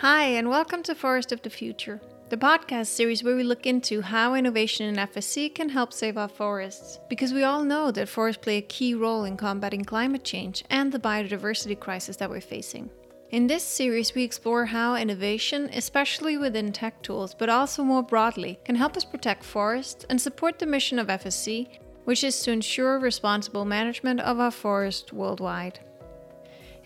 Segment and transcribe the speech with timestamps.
[0.00, 4.02] Hi, and welcome to Forest of the Future, the podcast series where we look into
[4.02, 7.00] how innovation in FSC can help save our forests.
[7.08, 10.92] Because we all know that forests play a key role in combating climate change and
[10.92, 12.90] the biodiversity crisis that we're facing.
[13.30, 18.58] In this series, we explore how innovation, especially within tech tools, but also more broadly,
[18.66, 21.68] can help us protect forests and support the mission of FSC,
[22.04, 25.80] which is to ensure responsible management of our forests worldwide.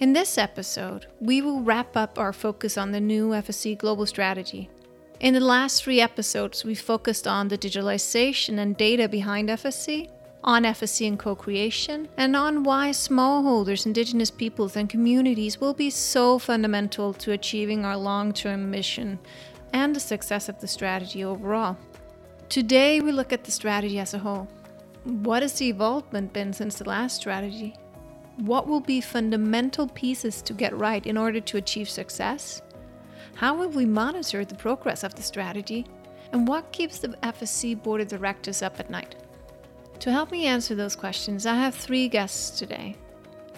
[0.01, 4.71] In this episode, we will wrap up our focus on the new FSC global strategy.
[5.21, 10.09] In the last three episodes, we focused on the digitalization and data behind FSC,
[10.43, 15.91] on FSC and co creation, and on why smallholders, indigenous peoples, and communities will be
[15.91, 19.19] so fundamental to achieving our long term mission
[19.75, 21.77] and the success of the strategy overall.
[22.49, 24.49] Today, we look at the strategy as a whole.
[25.05, 27.77] What has the involvement been since the last strategy?
[28.41, 32.63] What will be fundamental pieces to get right in order to achieve success?
[33.35, 35.85] How will we monitor the progress of the strategy?
[36.33, 39.17] And what keeps the FSC Board of Directors up at night?
[39.99, 42.97] To help me answer those questions, I have three guests today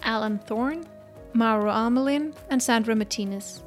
[0.02, 0.84] Alan Thorne,
[1.32, 3.62] Mauro Armelin, and Sandra Martinez.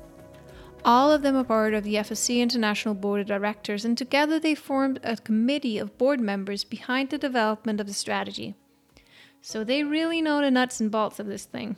[0.83, 4.53] All of them are part of the FSC International Board of Directors, and together they
[4.53, 8.55] formed a committee of board members behind the development of the strategy.
[9.47, 11.75] So they really know the nuts and bolts of this thing.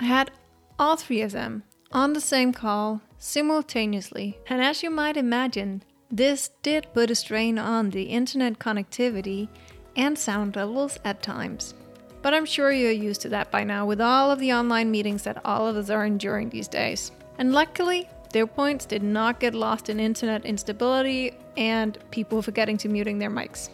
[0.00, 0.32] I had
[0.76, 6.50] all three of them on the same call simultaneously, and as you might imagine, this
[6.64, 9.46] did put a strain on the internet connectivity
[9.94, 11.74] and sound levels at times.
[12.22, 15.22] But I'm sure you're used to that by now with all of the online meetings
[15.22, 17.12] that all of us are enduring these days.
[17.38, 22.88] And luckily, their points did not get lost in internet instability and people forgetting to
[22.88, 23.68] muting their mics.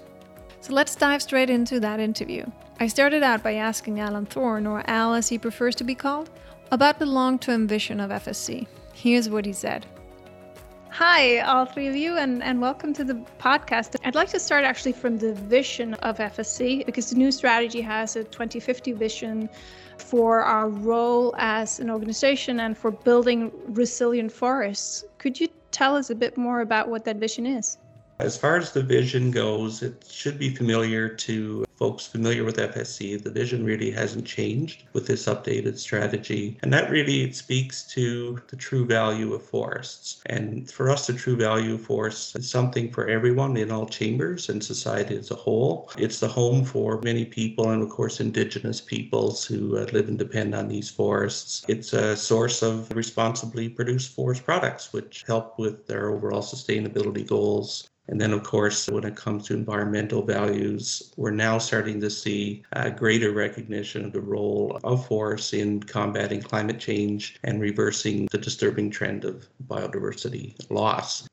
[0.60, 2.44] So let's dive straight into that interview.
[2.82, 6.30] I started out by asking Alan Thorne, or Al as he prefers to be called,
[6.72, 8.66] about the long term vision of FSC.
[8.92, 9.86] Here's what he said.
[10.90, 13.94] Hi, all three of you, and, and welcome to the podcast.
[14.04, 18.16] I'd like to start actually from the vision of FSC because the new strategy has
[18.16, 19.48] a 2050 vision
[19.98, 25.04] for our role as an organization and for building resilient forests.
[25.18, 27.78] Could you tell us a bit more about what that vision is?
[28.22, 33.20] As far as the vision goes, it should be familiar to folks familiar with FSC.
[33.20, 36.56] The vision really hasn't changed with this updated strategy.
[36.62, 40.22] And that really speaks to the true value of forests.
[40.26, 44.48] And for us, the true value of forests is something for everyone in all chambers
[44.48, 45.90] and society as a whole.
[45.98, 50.16] It's the home for many people, and of course, indigenous peoples who uh, live and
[50.16, 51.64] depend on these forests.
[51.66, 57.88] It's a source of responsibly produced forest products, which help with their overall sustainability goals
[58.12, 62.62] and then, of course, when it comes to environmental values, we're now starting to see
[62.72, 68.36] a greater recognition of the role of forests in combating climate change and reversing the
[68.36, 71.26] disturbing trend of biodiversity loss.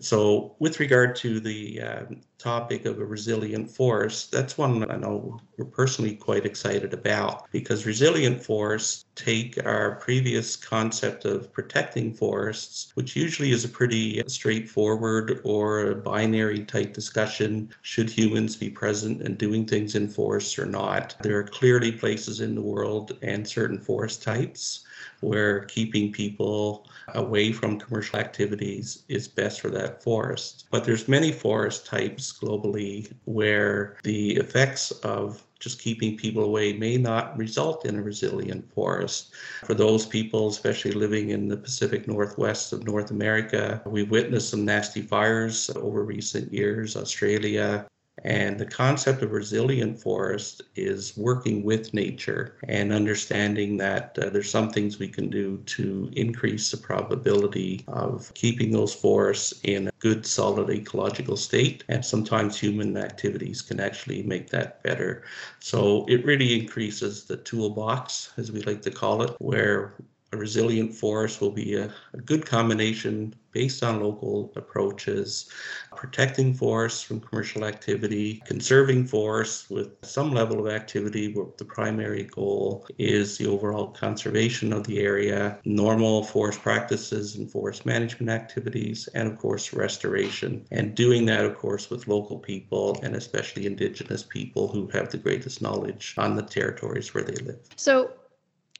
[0.00, 2.02] So, with regard to the uh,
[2.38, 7.50] topic of a resilient forest, that's one that I know we're personally quite excited about
[7.52, 14.20] because resilient forests take our previous concept of protecting forests, which usually is a pretty
[14.26, 20.66] straightforward or binary type discussion should humans be present and doing things in forests or
[20.66, 21.14] not.
[21.22, 24.84] There are clearly places in the world and certain forest types
[25.20, 30.66] where keeping people away from commercial activities is best for that forest.
[30.70, 36.98] But there's many forest types globally where the effects of just keeping people away may
[36.98, 39.32] not result in a resilient forest.
[39.64, 44.64] For those people, especially living in the Pacific Northwest of North America, we've witnessed some
[44.64, 46.96] nasty fires over recent years.
[46.96, 47.86] Australia,
[48.22, 54.50] and the concept of resilient forest is working with nature and understanding that uh, there's
[54.50, 59.92] some things we can do to increase the probability of keeping those forests in a
[59.98, 61.82] good, solid ecological state.
[61.88, 65.24] And sometimes human activities can actually make that better.
[65.58, 69.94] So it really increases the toolbox, as we like to call it, where
[70.34, 75.48] a resilient forest will be a, a, good combination based on local approaches,
[75.94, 82.24] protecting forests from commercial activity, conserving forests with some level of activity, but the primary
[82.24, 89.08] goal is the overall conservation of the area, normal forest practices and forest management activities,
[89.14, 90.66] and of course, restoration.
[90.72, 95.18] And doing that, of course, with local people and especially indigenous people who have the
[95.18, 97.60] greatest knowledge on the territories where they live.
[97.76, 98.10] So,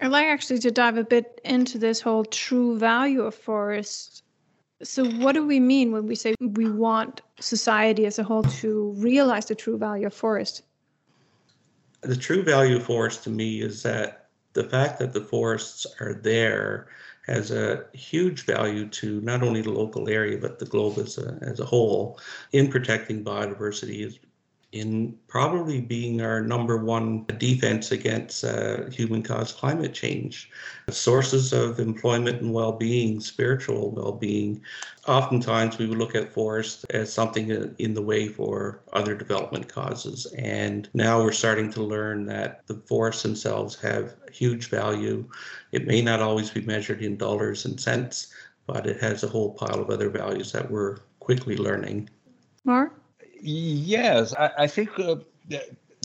[0.00, 4.22] I'd like actually to dive a bit into this whole true value of forests.
[4.82, 8.92] So, what do we mean when we say we want society as a whole to
[8.96, 10.62] realize the true value of forest?
[12.02, 16.14] The true value of forest to me is that the fact that the forests are
[16.14, 16.88] there
[17.26, 21.38] has a huge value to not only the local area but the globe as a,
[21.40, 22.18] as a whole
[22.52, 24.18] in protecting biodiversity
[24.74, 30.50] in probably being our number one defense against uh, human caused climate change.
[30.90, 34.60] Sources of employment and well being, spiritual well being.
[35.06, 40.26] Oftentimes, we would look at forests as something in the way for other development causes.
[40.36, 45.24] And now we're starting to learn that the forests themselves have huge value.
[45.70, 48.34] It may not always be measured in dollars and cents,
[48.66, 52.10] but it has a whole pile of other values that we're quickly learning.
[52.64, 53.03] Mark?
[53.46, 55.16] Yes, I, I think uh,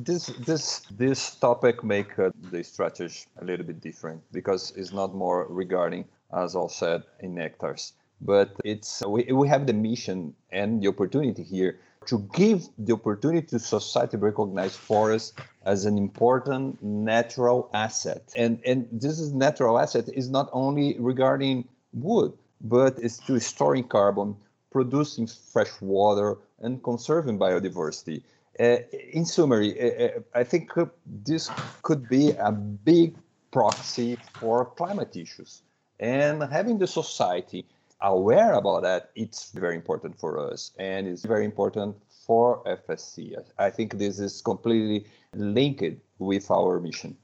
[0.04, 5.16] this this this topic make uh, the strategy a little bit different because it's not
[5.16, 6.04] more regarding,
[6.36, 11.44] as I said, in hectares, but it's we, we have the mission and the opportunity
[11.44, 15.32] here to give the opportunity to society to recognize forests
[15.64, 18.34] as an important natural asset.
[18.36, 23.88] And and this is natural asset is not only regarding wood, but it's to storing
[23.88, 24.36] carbon,
[24.72, 28.24] producing fresh water, and conserving biodiversity.
[28.60, 28.78] Uh,
[29.14, 30.72] in summary, uh, uh I think
[31.06, 31.50] this
[31.82, 33.16] could be a big
[33.52, 35.62] proxy for climate issues.
[36.00, 37.66] And having the society
[38.02, 41.96] aware about that, it's very important for us and it's very important
[42.26, 43.36] for FSC.
[43.58, 47.18] I think this is completely linked with our mission.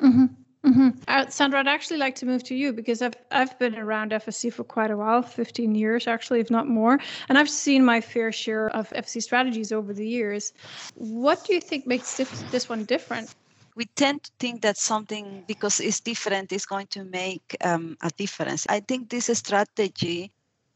[0.00, 0.26] Mm-hmm.
[0.64, 0.90] Mm-hmm.
[1.08, 4.52] Uh, Sandra, I'd actually like to move to you because I've I've been around FSC
[4.52, 8.30] for quite a while, 15 years actually, if not more, and I've seen my fair
[8.30, 10.52] share of FSC strategies over the years.
[10.96, 13.34] What do you think makes this, this one different?
[13.74, 18.10] We tend to think that something because it's different is going to make um, a
[18.10, 18.66] difference.
[18.68, 20.30] I think this strategy,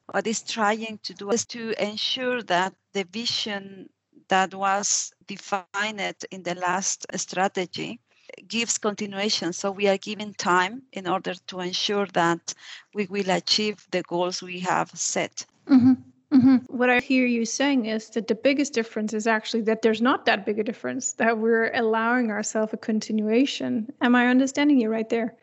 [0.06, 3.90] what is trying to do is to ensure that the vision
[4.28, 8.00] that was defined in the last strategy
[8.46, 9.52] gives continuation.
[9.52, 12.54] So we are giving time in order to ensure that
[12.94, 15.46] we will achieve the goals we have set.
[15.68, 15.94] Mm-hmm.
[16.32, 16.56] Mm-hmm.
[16.76, 20.26] What I hear you saying is that the biggest difference is actually that there's not
[20.26, 23.92] that big a difference, that we're allowing ourselves a continuation.
[24.00, 25.36] Am I understanding you right there?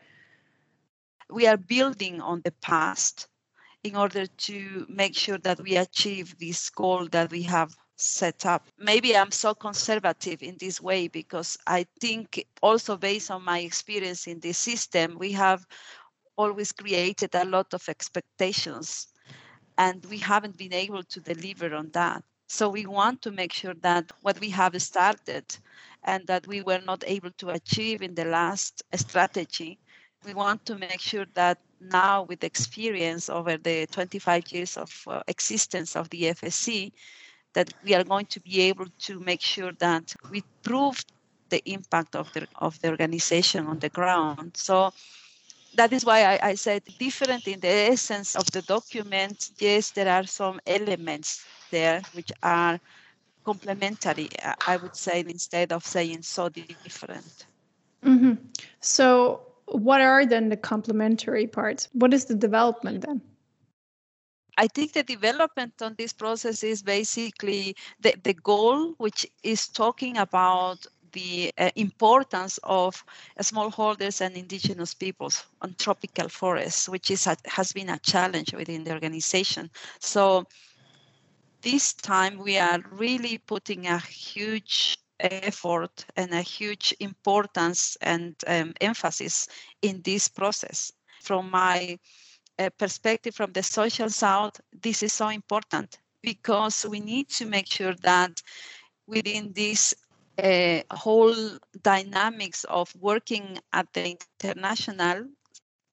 [1.30, 3.26] We are building on the past
[3.82, 8.66] in order to make sure that we achieve this goal that we have set up.
[8.78, 14.26] Maybe I'm so conservative in this way because I think also based on my experience
[14.26, 15.66] in this system, we have
[16.36, 19.08] always created a lot of expectations
[19.78, 22.22] and we haven't been able to deliver on that.
[22.48, 25.44] So we want to make sure that what we have started
[26.04, 29.78] and that we were not able to achieve in the last strategy,
[30.24, 35.22] we want to make sure that now with experience over the 25 years of uh,
[35.26, 36.92] existence of the FSC,
[37.54, 41.04] that we are going to be able to make sure that we prove
[41.50, 44.56] the impact of the of the organization on the ground.
[44.56, 44.92] So
[45.74, 49.50] that is why I, I said different in the essence of the document.
[49.58, 52.78] Yes, there are some elements there which are
[53.44, 54.28] complementary.
[54.66, 57.46] I would say instead of saying so different.
[58.04, 58.34] Mm-hmm.
[58.80, 61.88] So, what are then the complementary parts?
[61.92, 63.20] What is the development then?
[64.62, 70.18] I think the development on this process is basically the, the goal, which is talking
[70.18, 73.04] about the uh, importance of
[73.36, 78.54] uh, smallholders and indigenous peoples on tropical forests, which is a, has been a challenge
[78.54, 79.68] within the organization.
[79.98, 80.44] So
[81.62, 88.74] this time we are really putting a huge effort and a huge importance and um,
[88.80, 89.48] emphasis
[89.82, 90.92] in this process.
[91.20, 91.98] From my
[92.70, 97.94] perspective from the social south, this is so important because we need to make sure
[98.02, 98.42] that
[99.06, 99.94] within this
[100.42, 105.26] uh, whole dynamics of working at the international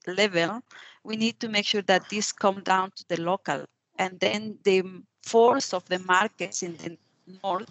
[0.07, 0.61] level,
[1.03, 3.65] we need to make sure that this come down to the local,
[3.97, 4.83] and then the
[5.23, 6.97] force of the markets in the
[7.43, 7.69] north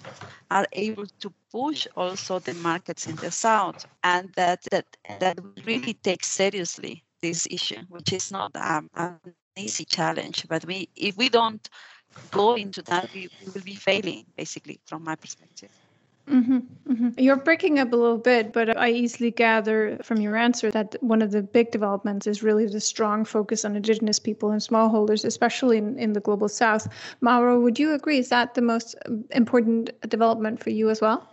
[0.51, 4.87] are able to push also the markets in the south, and that that
[5.19, 9.19] that really takes seriously this issue, which is not um, an
[9.57, 10.47] easy challenge.
[10.49, 11.69] But we, if we don't
[12.31, 15.71] go into that, we, we will be failing, basically, from my perspective.
[16.31, 16.59] Mm-hmm,
[16.93, 17.09] mm-hmm.
[17.17, 21.23] You're breaking up a little bit, but I easily gather from your answer that one
[21.23, 25.79] of the big developments is really the strong focus on Indigenous people and smallholders, especially
[25.79, 26.87] in, in the global south.
[27.23, 28.19] Mauro, would you agree?
[28.19, 28.95] Is that the most
[29.31, 31.27] important development for you as well?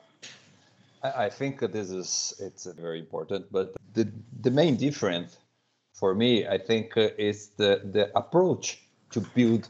[1.04, 4.10] I, I think this is it's very important, but the
[4.42, 5.38] the main difference
[6.06, 8.66] for me, I think uh, is the, the approach
[9.14, 9.64] to build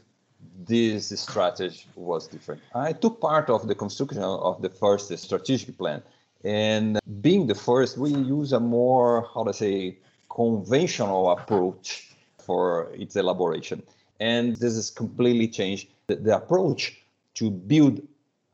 [0.72, 2.60] this strategy was different.
[2.74, 6.02] I took part of the construction of the first strategic plan.
[6.44, 9.96] And being the first, we use a more, how to say,
[10.28, 11.86] conventional approach
[12.46, 13.82] for its elaboration.
[14.20, 16.82] And this has completely changed the, the approach
[17.38, 18.02] to build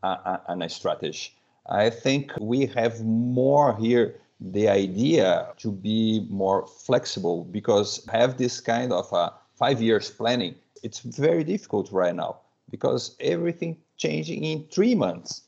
[0.05, 0.13] a,
[0.51, 1.33] a, a strategy.
[1.67, 4.21] I think we have more here
[4.51, 10.55] the idea to be more flexible because have this kind of a five years planning
[10.83, 12.39] it's very difficult right now
[12.71, 15.43] because everything changing in three months.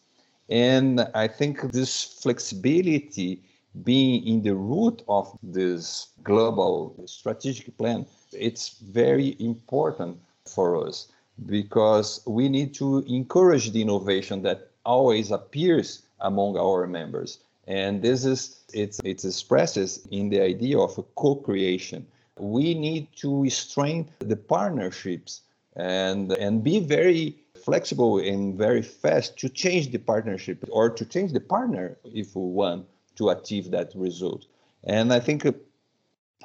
[0.49, 3.43] And i think this flexibility
[3.83, 11.09] being in the root of this global strategic plan it's very important for us
[11.47, 18.25] because we need to encourage the innovation that always appears among our members and this
[18.25, 22.07] is it's it expresses in the idea of a co-creation.
[22.39, 25.43] We need to strengthen the partnerships
[25.77, 31.33] and and be very flexible and very fast to change the partnership or to change
[31.33, 34.47] the partner if we want to achieve that result.
[34.85, 35.53] And i think uh,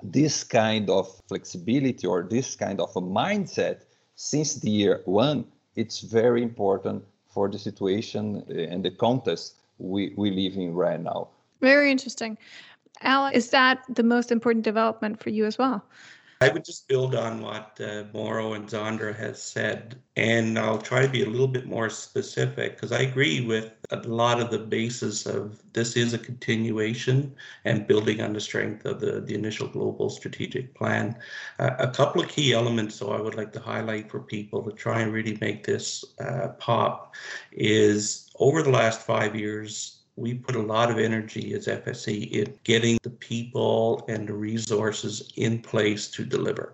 [0.01, 3.81] this kind of flexibility or this kind of a mindset
[4.15, 5.45] since the year one
[5.75, 11.29] it's very important for the situation and the context we, we live in right now.
[11.62, 12.38] Very interesting.
[13.01, 15.83] Al, is that the most important development for you as well?
[16.41, 21.01] I would just build on what uh, Mauro and Sandra has said, and I'll try
[21.01, 24.60] to be a little bit more specific because I agree with a lot of the
[24.60, 29.67] basis of this is a continuation and building on the strength of the, the initial
[29.67, 31.15] global strategic plan.
[31.58, 34.72] Uh, a couple of key elements, so I would like to highlight for people to
[34.72, 37.15] try and really make this uh, pop
[37.51, 42.53] is over the last five years, we put a lot of energy as FSC in
[42.63, 46.74] getting the people and the resources in place to deliver.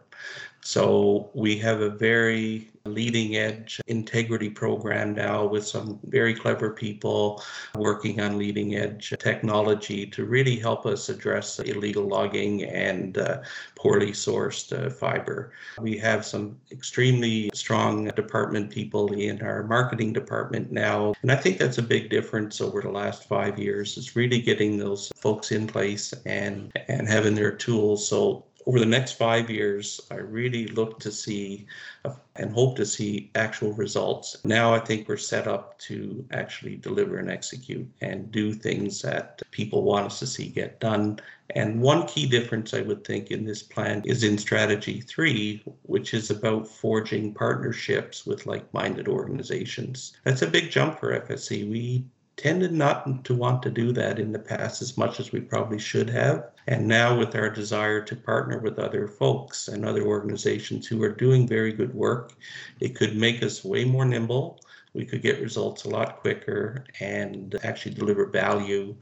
[0.62, 7.44] So we have a very leading edge integrity program now with some very clever people
[7.76, 13.42] working on leading edge technology to really help us address illegal logging and uh,
[13.76, 15.52] poorly sourced uh, fiber.
[15.80, 21.14] We have some extremely strong department people in our marketing department now.
[21.24, 24.78] And I think that's a big difference over the last five years is really getting
[24.78, 28.08] those folks in place and and having their tools.
[28.08, 31.68] So over the next five years, I really look to see
[32.04, 34.38] uh, and hope to see actual results.
[34.44, 39.42] Now I think we're set up to actually deliver and execute and do things that
[39.52, 41.20] people want us to see get done.
[41.52, 46.16] And one key difference I would think in this plan is in strategy three, which
[46.16, 50.18] is about forging partnerships with like minded organizations.
[50.24, 51.70] That's a big jump for FSC.
[51.70, 52.04] We
[52.38, 55.80] tended not to want to do that in the past as much as we probably
[55.80, 56.52] should have.
[56.68, 61.12] And now, with our desire to partner with other folks and other organizations who are
[61.12, 62.34] doing very good work,
[62.80, 64.60] it could make us way more nimble.
[64.94, 68.96] We could get results a lot quicker and actually deliver value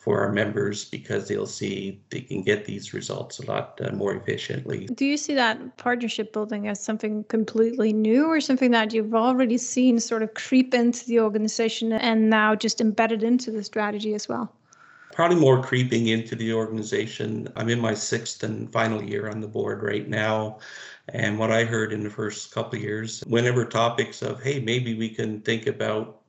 [0.00, 4.14] for our members because they'll see they can get these results a lot uh, more
[4.14, 4.86] efficiently.
[4.86, 9.58] Do you see that partnership building as something completely new or something that you've already
[9.58, 14.26] seen sort of creep into the organization and now just embedded into the strategy as
[14.26, 14.50] well?
[15.12, 17.48] Probably more creeping into the organization.
[17.56, 20.60] I'm in my sixth and final year on the board right now.
[21.08, 24.94] And what I heard in the first couple of years, whenever topics of, hey, maybe
[24.94, 26.22] we can think about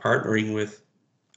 [0.00, 0.82] partnering with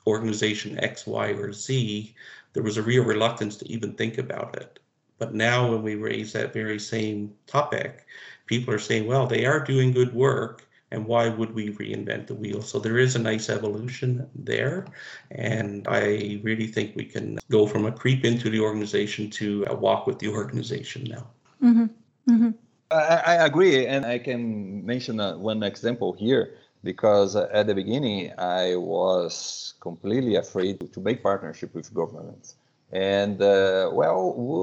[0.07, 2.13] organization X, Y, or Z,
[2.53, 4.79] there was a real reluctance to even think about it.
[5.17, 8.05] But now, when we raise that very same topic,
[8.45, 12.35] people are saying, well, they are doing good work, and why would we reinvent the
[12.35, 12.61] wheel?
[12.61, 14.85] So there is a nice evolution there.
[15.31, 19.75] And I really think we can go from a creep into the organization to a
[19.75, 21.27] walk with the organization now.
[21.63, 21.85] Mm-hmm.
[22.31, 22.49] Mm-hmm.
[22.91, 23.87] I, I, agree.
[23.87, 30.35] And I can mention uh, one example here because at the beginning I was completely
[30.35, 32.55] afraid to make partnership with governments.
[32.93, 34.21] And uh, well,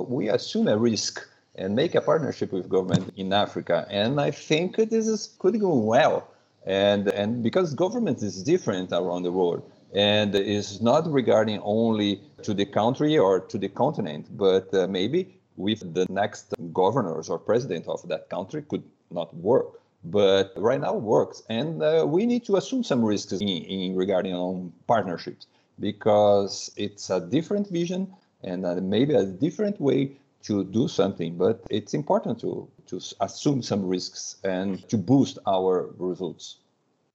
[0.09, 3.87] we assume a risk and make a partnership with government in Africa.
[3.91, 6.29] And I think this is could go well.
[6.65, 9.63] And and because government is different around the world
[9.93, 15.21] and is not regarding only to the country or to the continent, but uh, maybe
[15.57, 20.95] with the next governors or president of that country could not work but right now
[20.95, 21.43] works.
[21.49, 25.47] And uh, we need to assume some risks in, in, regarding on partnerships
[25.79, 31.65] because it's a different vision and uh, maybe a different way to do something but
[31.71, 36.59] it's important to to assume some risks and to boost our results.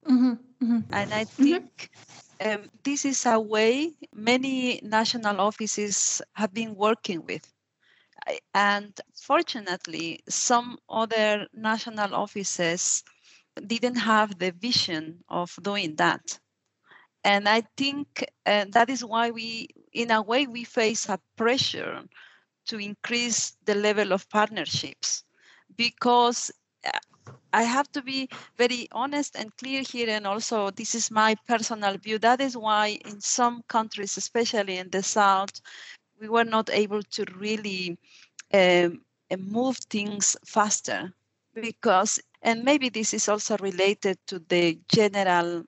[0.08, 0.80] Mm-hmm, mm-hmm.
[0.94, 1.90] and i think
[2.40, 7.44] um, this is a way many national offices have been working with
[8.54, 13.04] and fortunately, some other national offices
[13.66, 16.40] didn't have the vision of doing that.
[17.24, 22.04] And I think uh, that is why we, in a way, we face a pressure
[22.68, 25.24] to increase the level of partnerships
[25.76, 26.52] because
[26.86, 27.00] uh,
[27.54, 30.10] I have to be very honest and clear here.
[30.10, 32.20] And also, this is my personal view.
[32.20, 35.62] That is why, in some countries, especially in the South,
[36.20, 37.98] we were not able to really
[38.54, 39.02] um,
[39.38, 41.14] move things faster
[41.54, 45.64] because, and maybe this is also related to the general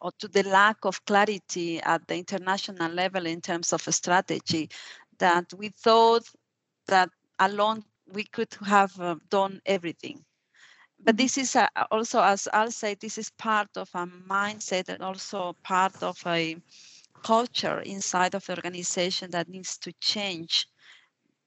[0.00, 4.68] or to the lack of clarity at the international level in terms of strategy
[5.18, 6.24] that we thought
[6.86, 10.24] that alone we could have uh, done everything.
[11.02, 15.02] But this is a, also as i'll say this is part of a mindset and
[15.02, 16.56] also part of a
[17.22, 20.66] culture inside of the organization that needs to change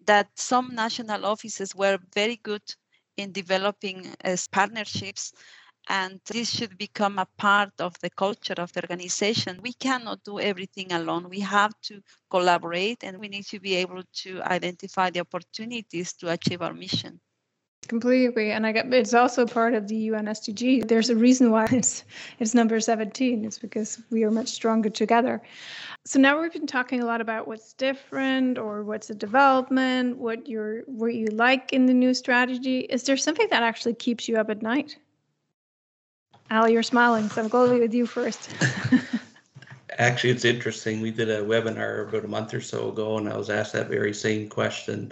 [0.05, 2.63] that some national offices were very good
[3.17, 5.33] in developing as partnerships
[5.89, 9.59] and this should become a part of the culture of the organization.
[9.61, 11.29] We cannot do everything alone.
[11.29, 16.31] We have to collaborate and we need to be able to identify the opportunities to
[16.31, 17.19] achieve our mission.
[17.87, 20.87] Completely and I get it's also part of the UN SDG.
[20.87, 22.03] There's a reason why it's
[22.39, 23.43] it's number 17.
[23.45, 25.41] It's because we are much stronger together.
[26.05, 30.47] So now we've been talking a lot about what's different or what's a development, what
[30.47, 32.81] you're what you like in the new strategy.
[32.81, 34.97] Is there something that actually keeps you up at night?
[36.49, 38.49] Al, you're smiling, so I'm going with you first.
[39.97, 41.01] Actually, it's interesting.
[41.01, 43.89] We did a webinar about a month or so ago, and I was asked that
[43.89, 45.11] very same question.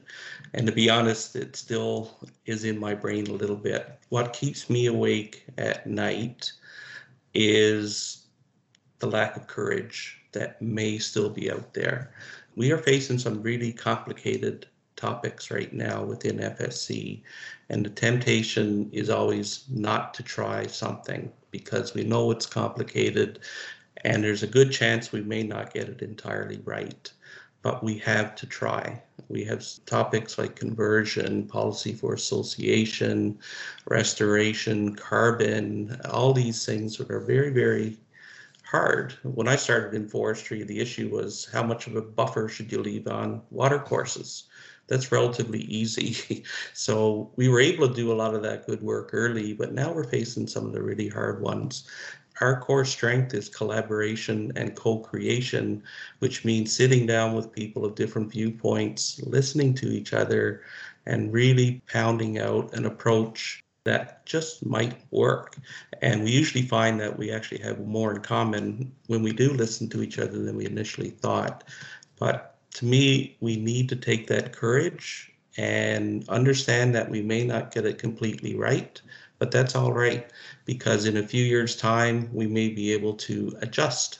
[0.54, 2.12] And to be honest, it still
[2.46, 4.00] is in my brain a little bit.
[4.10, 6.52] What keeps me awake at night
[7.34, 8.28] is
[9.00, 12.14] the lack of courage that may still be out there.
[12.56, 17.24] We are facing some really complicated topics right now within FSC.
[17.70, 23.40] And the temptation is always not to try something because we know it's complicated
[24.04, 27.12] and there's a good chance we may not get it entirely right.
[27.62, 29.02] But we have to try.
[29.30, 33.38] We have topics like conversion, policy for association,
[33.88, 37.98] restoration, carbon, all these things that are very, very
[38.64, 39.14] hard.
[39.22, 42.82] When I started in forestry, the issue was how much of a buffer should you
[42.82, 44.46] leave on water courses?
[44.92, 46.44] that's relatively easy.
[46.74, 49.94] so we were able to do a lot of that good work early, but now
[49.94, 51.88] we're facing some of the really hard ones.
[52.42, 55.84] Our core strength is collaboration and co creation,
[56.20, 60.64] which means sitting down with people of different viewpoints, listening to each other,
[61.06, 65.58] and really pounding out an approach that just might work.
[66.02, 69.90] And we usually find that we actually have more in common when we do listen
[69.90, 71.64] to each other than we initially thought.
[72.20, 77.74] But to me, we need to take that courage and understand that we may not
[77.74, 79.02] get it completely right,
[79.42, 80.30] but that's all right
[80.66, 84.20] because in a few years' time, we may be able to adjust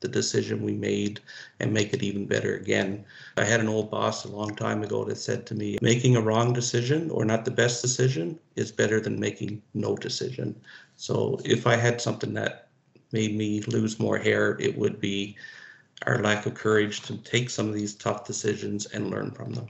[0.00, 1.20] the decision we made
[1.60, 3.04] and make it even better again.
[3.36, 6.22] I had an old boss a long time ago that said to me, making a
[6.22, 10.58] wrong decision or not the best decision is better than making no decision.
[10.96, 12.68] So if I had something that
[13.12, 15.36] made me lose more hair, it would be
[16.06, 19.68] our lack of courage to take some of these tough decisions and learn from them.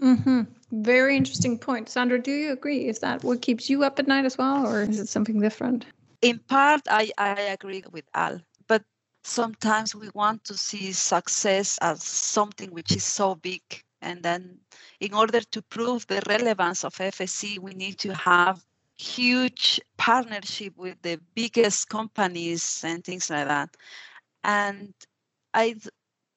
[0.00, 0.42] Mm-hmm.
[0.82, 1.88] Very interesting point.
[1.88, 2.86] Sandra, do you agree?
[2.88, 5.86] Is that what keeps you up at night as well, or is it something different?
[6.22, 8.82] In part, I, I agree with Al, but
[9.24, 13.62] sometimes we want to see success as something which is so big.
[14.00, 14.58] And then,
[15.00, 18.64] in order to prove the relevance of FSC, we need to have
[18.96, 23.76] huge partnership with the biggest companies and things like that.
[24.44, 24.94] And
[25.54, 25.76] I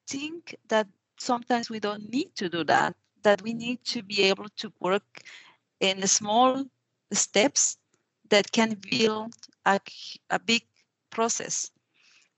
[0.08, 4.48] think that sometimes we don't need to do that, that we need to be able
[4.56, 5.22] to work
[5.80, 6.64] in small
[7.12, 7.76] steps
[8.30, 9.34] that can build
[9.66, 9.80] a,
[10.30, 10.62] a big
[11.10, 11.70] process.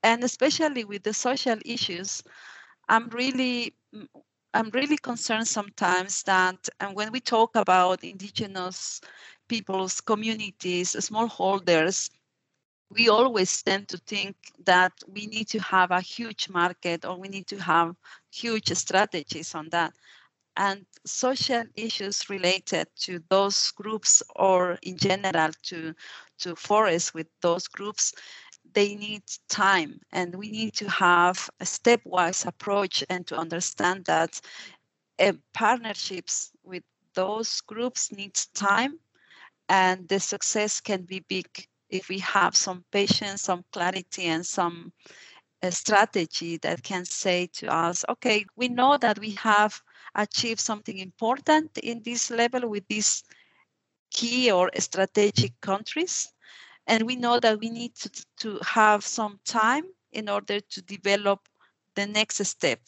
[0.03, 2.23] And especially with the social issues,
[2.87, 3.75] I'm really
[4.53, 9.01] I'm really concerned sometimes that and when we talk about indigenous
[9.47, 12.09] peoples, communities, smallholders,
[12.89, 17.27] we always tend to think that we need to have a huge market or we
[17.27, 17.95] need to have
[18.31, 19.93] huge strategies on that.
[20.57, 25.93] And social issues related to those groups or in general to,
[26.39, 28.13] to forests with those groups,
[28.73, 29.99] they need time.
[30.11, 34.39] And we need to have a stepwise approach and to understand that
[35.19, 38.99] uh, partnerships with those groups needs time
[39.69, 41.47] and the success can be big
[41.89, 44.91] if we have some patience, some clarity, and some
[45.63, 49.81] uh, strategy that can say to us, okay, we know that we have
[50.15, 53.23] achieved something important in this level with these
[54.11, 56.31] key or strategic countries.
[56.87, 61.39] And we know that we need to, to have some time in order to develop
[61.95, 62.79] the next step.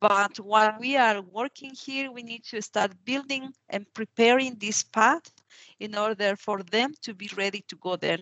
[0.00, 5.32] But while we are working here, we need to start building and preparing this path
[5.80, 8.18] in order for them to be ready to go there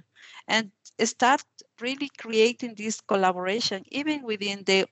[0.46, 0.70] and
[1.04, 1.42] start
[1.80, 4.86] really creating this collaboration even within the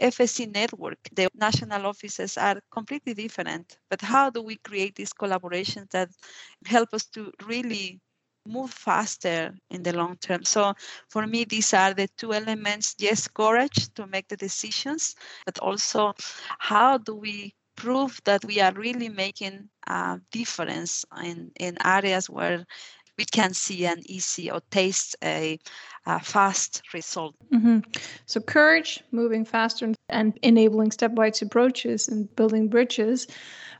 [0.00, 3.78] FSC network, the national offices are completely different.
[3.90, 6.10] But how do we create these collaborations that
[6.66, 8.00] help us to really
[8.46, 10.44] move faster in the long term?
[10.44, 10.74] So
[11.08, 12.94] for me, these are the two elements.
[12.98, 15.14] Yes, courage to make the decisions,
[15.46, 16.14] but also
[16.58, 22.64] how do we prove that we are really making a difference in, in areas where
[23.18, 25.58] we can see an easy or taste a,
[26.06, 27.34] a fast result.
[27.52, 27.80] Mm-hmm.
[28.26, 33.26] So, courage, moving faster, and enabling stepwise approaches and building bridges.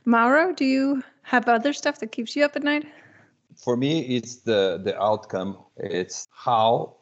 [0.05, 2.85] Mauro, do you have other stuff that keeps you up at night?
[3.55, 5.57] For me, it's the, the outcome.
[5.77, 6.95] It's how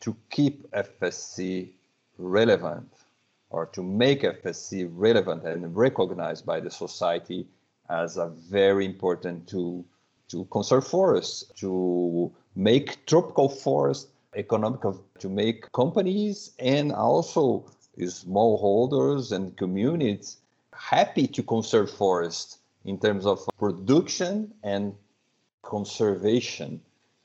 [0.00, 1.70] to keep FSC
[2.18, 2.90] relevant
[3.50, 7.46] or to make FSC relevant and recognized by the society
[7.88, 9.84] as a very important tool
[10.28, 17.64] to conserve forests, to make tropical forests economical, to make companies and also
[17.98, 20.38] smallholders and communities
[20.74, 24.94] happy to conserve forests in terms of production and
[25.62, 26.80] conservation.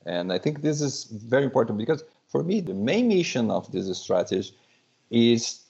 [0.06, 3.98] And I think this is very important because for me, the main mission of this
[3.98, 4.54] strategy
[5.10, 5.60] is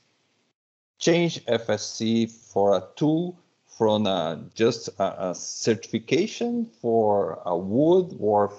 [0.99, 3.37] change FSC for a tool
[3.81, 8.53] from uh, just a, a, certification for a wood or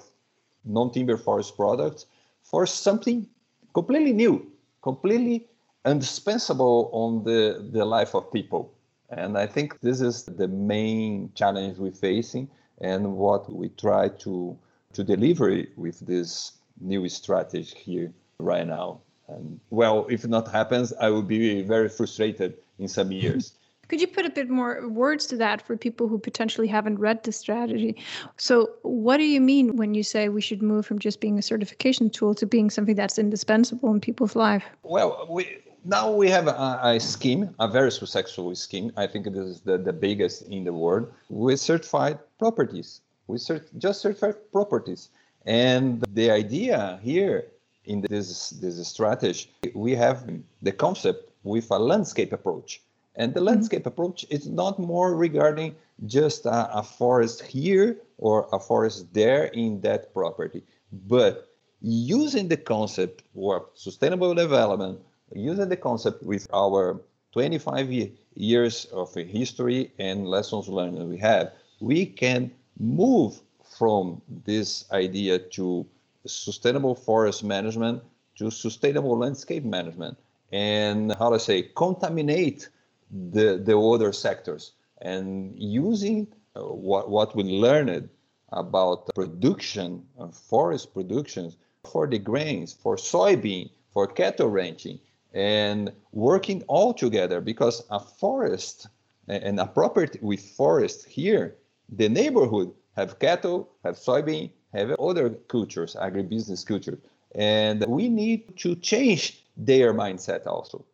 [0.64, 2.06] non-timber forest products
[2.42, 3.28] for something
[3.72, 4.44] completely new,
[4.82, 5.46] completely
[5.86, 8.74] indispensable on the, the life of people.
[9.10, 12.48] And I think this is the main challenge we're facing
[12.80, 14.58] and what we try to,
[14.92, 18.98] to deliver with this new strategy here right now.
[19.28, 23.52] And well, if not happens, I will be very frustrated in some years.
[23.88, 27.24] Could you put a bit more words to that for people who potentially haven't read
[27.24, 27.96] the strategy?
[28.38, 31.42] So, what do you mean when you say we should move from just being a
[31.42, 34.64] certification tool to being something that's indispensable in people's life?
[34.82, 38.92] Well, we now we have a, a scheme, a very successful scheme.
[38.96, 41.12] I think this is the, the biggest in the world.
[41.28, 43.00] We certified properties.
[43.26, 45.10] We cert, just certified properties.
[45.44, 47.48] And the idea here
[47.84, 50.30] in this, this strategy, we have
[50.62, 52.80] the concept with a landscape approach.
[53.14, 58.58] And the landscape approach is not more regarding just a, a, forest here or a
[58.58, 60.62] forest there in that property,
[61.06, 61.48] but
[61.82, 65.00] using the concept of sustainable development,
[65.34, 67.00] using the concept with our
[67.32, 74.90] 25 years of history and lessons learned that we have, we can move from this
[74.92, 75.86] idea to
[76.26, 78.02] sustainable forest management
[78.36, 80.16] to sustainable landscape management.
[80.52, 82.68] And how to say contaminate
[83.12, 88.08] the, the other sectors and using uh, what, what we learned
[88.52, 91.56] about production, uh, forest productions
[91.90, 94.98] for the grains, for soybean, for cattle ranching,
[95.34, 98.88] and working all together because a forest
[99.28, 101.56] and a property with forest here,
[101.88, 106.98] the neighborhood have cattle, have soybean, have other cultures, agribusiness cultures,
[107.34, 110.84] and we need to change their mindset also.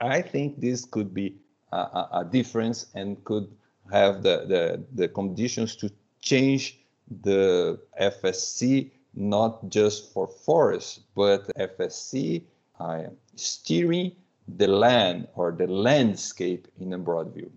[0.00, 1.36] I think this could be
[1.76, 3.48] a, a difference and could
[3.90, 6.78] have the, the, the conditions to change
[7.22, 12.42] the FSC not just for forests, but FSC
[12.78, 14.12] uh, steering
[14.56, 17.50] the land or the landscape in a broad view.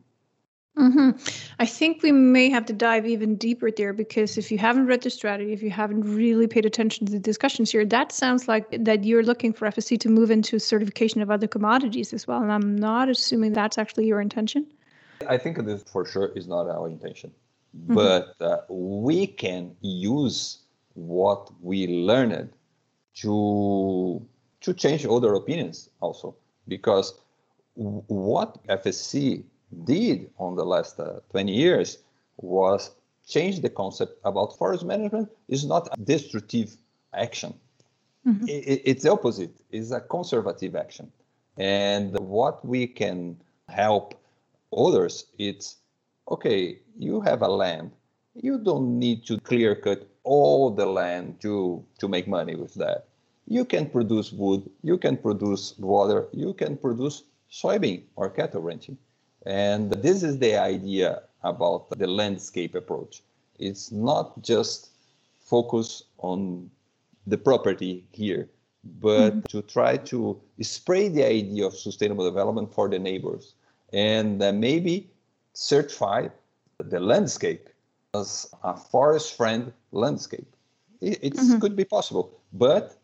[0.80, 1.10] Mm-hmm.
[1.60, 5.02] I think we may have to dive even deeper there because if you haven't read
[5.02, 8.66] the strategy, if you haven't really paid attention to the discussions here, that sounds like
[8.86, 12.42] that you're looking for FSC to move into certification of other commodities as well.
[12.42, 14.66] And I'm not assuming that's actually your intention.
[15.28, 17.34] I think this for sure is not our intention,
[17.78, 17.96] mm-hmm.
[17.96, 20.60] but uh, we can use
[20.94, 22.54] what we learned
[23.16, 24.26] to
[24.62, 26.36] to change other opinions also
[26.68, 27.14] because
[27.76, 29.44] what FSC
[29.84, 32.00] did on the last uh, 20 years
[32.38, 32.92] was
[33.28, 36.76] change the concept about forest management is not a destructive
[37.14, 37.54] action.
[38.26, 38.48] Mm-hmm.
[38.48, 39.56] It, it's the opposite.
[39.72, 41.12] It's a conservative action.
[41.58, 44.16] And what we can help
[44.76, 45.78] others, it's
[46.30, 47.92] okay, you have a land.
[48.36, 53.08] You don't need to clear cut all the land to, to make money with that.
[53.48, 58.98] You can produce wood, you can produce water, you can produce soybean or cattle ranching.
[59.50, 63.24] And this is the idea about the landscape approach.
[63.58, 64.92] It's not just
[65.40, 66.70] focus on
[67.26, 68.48] the property here,
[69.02, 69.40] but mm-hmm.
[69.50, 73.56] to try to spread the idea of sustainable development for the neighbors
[73.92, 75.10] and uh, maybe
[75.54, 76.28] certify
[76.78, 77.70] the landscape
[78.14, 80.56] as a forest friend landscape.
[81.02, 81.58] It mm-hmm.
[81.58, 83.00] could be possible, but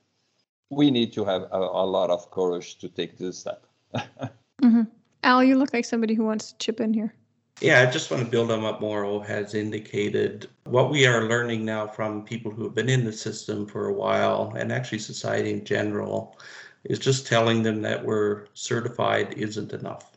[0.69, 3.65] we need to have a, a lot of courage to take this step.
[3.95, 4.83] mm-hmm.
[5.25, 7.11] Al, you look like somebody who wants to chip in here.
[7.59, 10.47] Yeah, I just want to build on what Mauro has indicated.
[10.65, 13.93] What we are learning now from people who have been in the system for a
[13.93, 16.37] while, and actually society in general,
[16.83, 20.15] is just telling them that we're certified isn't enough.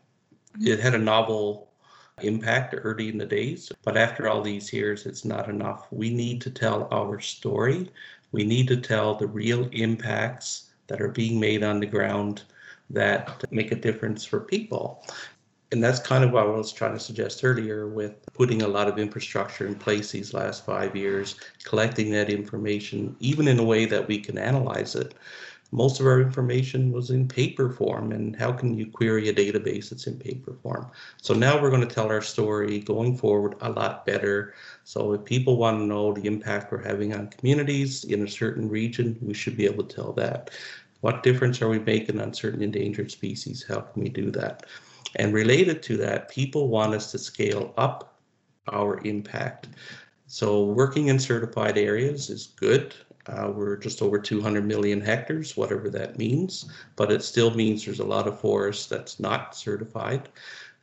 [0.58, 0.66] Mm-hmm.
[0.66, 1.70] It had a novel
[2.20, 5.86] impact early in the days, but after all these years, it's not enough.
[5.90, 7.90] We need to tell our story.
[8.32, 12.42] We need to tell the real impacts that are being made on the ground
[12.90, 15.04] that make a difference for people.
[15.70, 18.88] And that's kind of what I was trying to suggest earlier with putting a lot
[18.88, 23.84] of infrastructure in place these last five years, collecting that information, even in a way
[23.84, 25.14] that we can analyze it.
[25.70, 29.90] Most of our information was in paper form, and how can you query a database
[29.90, 30.90] that's in paper form?
[31.20, 34.54] So now we're going to tell our story going forward a lot better.
[34.84, 38.70] So if people want to know the impact we're having on communities in a certain
[38.70, 40.50] region, we should be able to tell that.
[41.00, 43.64] What difference are we making on certain endangered species?
[43.66, 44.66] How can we do that?
[45.16, 48.18] And related to that, people want us to scale up
[48.72, 49.68] our impact.
[50.26, 52.94] So working in certified areas is good.
[53.26, 58.00] Uh, we're just over 200 million hectares, whatever that means, but it still means there's
[58.00, 60.28] a lot of forest that's not certified.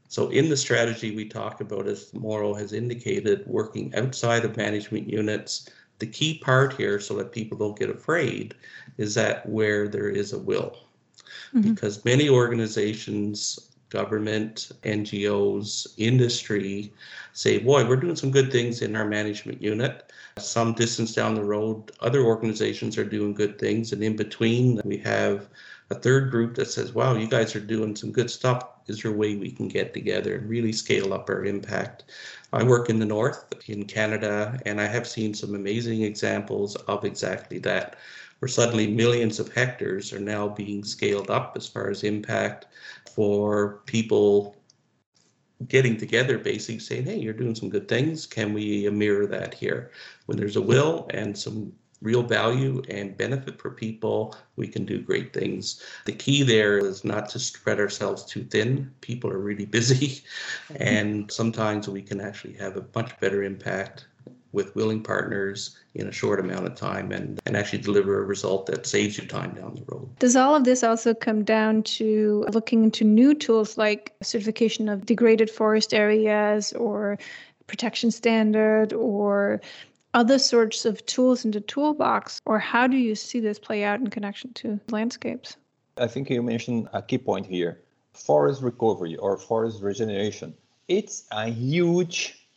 [0.07, 5.09] So in the strategy we talk about, as Mauro has indicated, working outside of management
[5.09, 8.55] units, the key part here, so that people don't get afraid,
[8.97, 10.77] is that where there is a will.
[11.53, 11.73] Mm-hmm.
[11.73, 16.91] Because many organizations government, NGOs, industry
[17.33, 20.11] say, boy, we're doing some good things in our management unit.
[20.37, 23.93] Some distance down the road, other organizations are doing good things.
[23.93, 25.47] And in between, we have
[25.89, 28.63] a third group that says, wow, you guys are doing some good stuff.
[28.87, 32.05] Is there a way we can get together and really scale up our impact?
[32.53, 37.05] I work in the north in Canada, and I have seen some amazing examples of
[37.05, 37.97] exactly that
[38.39, 42.67] where suddenly millions of hectares are now being scaled up as far as impact
[43.13, 44.55] for people
[45.67, 49.91] getting together basically saying hey you're doing some good things can we mirror that here
[50.25, 51.71] when there's a will and some
[52.05, 57.03] real value and benefit for people we can do great things the key there is
[57.03, 60.21] not to spread ourselves too thin people are really busy
[60.75, 64.05] and sometimes we can actually have a much better impact
[64.55, 68.65] with willing partners in a short amount of time and, and actually deliver a result
[68.65, 70.09] that saves you time down the road.
[70.17, 75.05] Does all of this also come down to looking into new tools like certification of
[75.05, 77.19] degraded forest areas or
[77.67, 79.59] protection standard or
[80.15, 82.41] other sorts of tools in the toolbox?
[82.45, 85.57] Or how do you see this play out in connection to landscapes?
[85.97, 87.81] I think you mentioned a key point here
[88.13, 90.53] forest recovery or forest regeneration.
[90.87, 92.47] It's a huge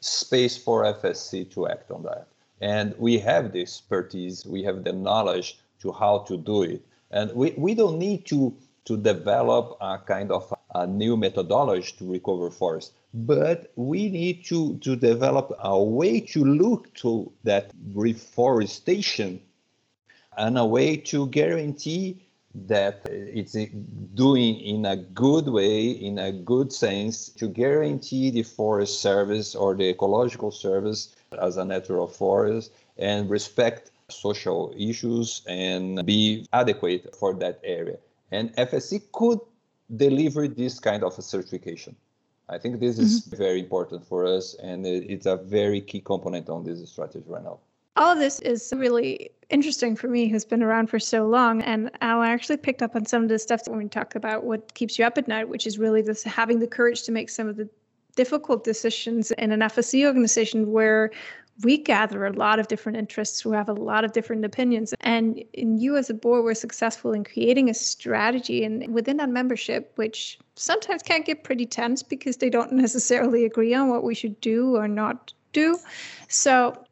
[0.00, 2.28] space for FSC to act on that.
[2.60, 6.82] And we have the expertise, we have the knowledge to how to do it.
[7.10, 8.54] And we, we don't need to,
[8.84, 14.76] to develop a kind of a new methodology to recover forest, but we need to,
[14.78, 19.40] to develop a way to look to that reforestation
[20.36, 22.22] and a way to guarantee
[22.54, 23.56] that it's
[24.14, 29.74] doing in a good way, in a good sense, to guarantee the forest service or
[29.74, 37.34] the ecological service as a natural forest and respect social issues and be adequate for
[37.34, 37.98] that area.
[38.30, 39.40] And FSC could
[39.94, 41.96] deliver this kind of a certification.
[42.48, 43.36] I think this is mm-hmm.
[43.36, 47.58] very important for us, and it's a very key component on this strategy right now
[47.98, 51.90] all of this is really interesting for me who's been around for so long and
[52.00, 54.72] Al I actually picked up on some of the stuff when we talk about what
[54.74, 57.48] keeps you up at night which is really this having the courage to make some
[57.48, 57.68] of the
[58.14, 61.10] difficult decisions in an FSC organization where
[61.62, 64.94] we gather a lot of different interests who have a lot of different opinions.
[65.00, 69.28] And in you as a board were successful in creating a strategy and within that
[69.28, 74.14] membership which sometimes can get pretty tense because they don't necessarily agree on what we
[74.14, 75.78] should do or not do.
[76.28, 76.84] So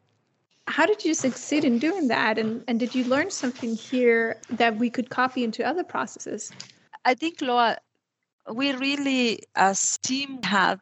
[0.67, 2.37] how did you succeed in doing that?
[2.37, 6.51] And, and did you learn something here that we could copy into other processes?
[7.05, 7.77] I think Loa
[8.53, 10.79] we really as team had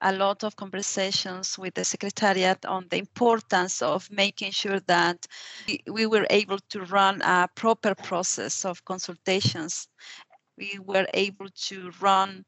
[0.00, 5.26] a lot of conversations with the secretariat on the importance of making sure that
[5.86, 9.88] we were able to run a proper process of consultations
[10.56, 12.44] we were able to run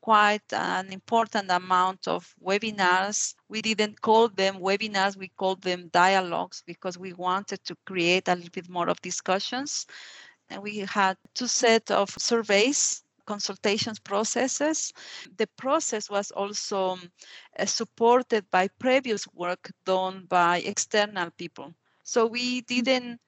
[0.00, 3.34] quite an important amount of webinars.
[3.48, 8.34] We didn't call them webinars, we called them dialogues because we wanted to create a
[8.34, 9.86] little bit more of discussions.
[10.48, 14.92] And we had two sets of surveys consultations processes.
[15.36, 16.98] The process was also
[17.58, 21.72] uh, supported by previous work done by external people.
[22.02, 23.20] So we didn't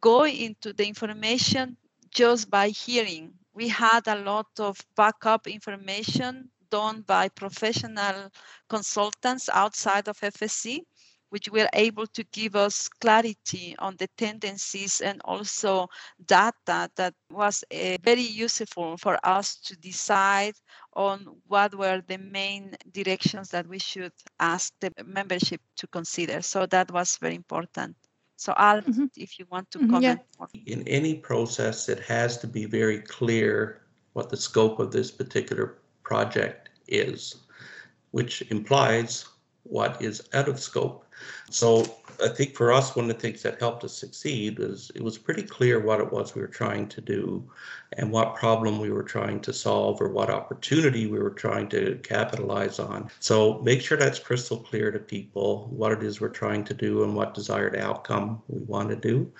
[0.00, 1.76] go into the information
[2.10, 3.34] just by hearing.
[3.54, 8.30] We had a lot of backup information done by professional
[8.68, 10.80] consultants outside of FSC
[11.30, 15.88] which were able to give us clarity on the tendencies and also
[16.26, 20.54] data that was uh, very useful for us to decide
[20.94, 26.40] on what were the main directions that we should ask the membership to consider.
[26.42, 27.96] So that was very important.
[28.36, 29.06] So Al, mm-hmm.
[29.16, 30.46] if you want to mm-hmm, comment yeah.
[30.66, 35.78] In any process, it has to be very clear what the scope of this particular
[36.02, 37.36] project is,
[38.10, 39.26] which implies
[39.64, 41.05] what is out of scope.
[41.50, 41.86] So
[42.22, 45.18] I think for us, one of the things that helped us succeed is it was
[45.18, 47.48] pretty clear what it was we were trying to do
[47.92, 51.98] and what problem we were trying to solve or what opportunity we were trying to
[52.02, 53.10] capitalize on.
[53.20, 57.04] So make sure that's crystal clear to people what it is we're trying to do
[57.04, 59.30] and what desired outcome we want to do.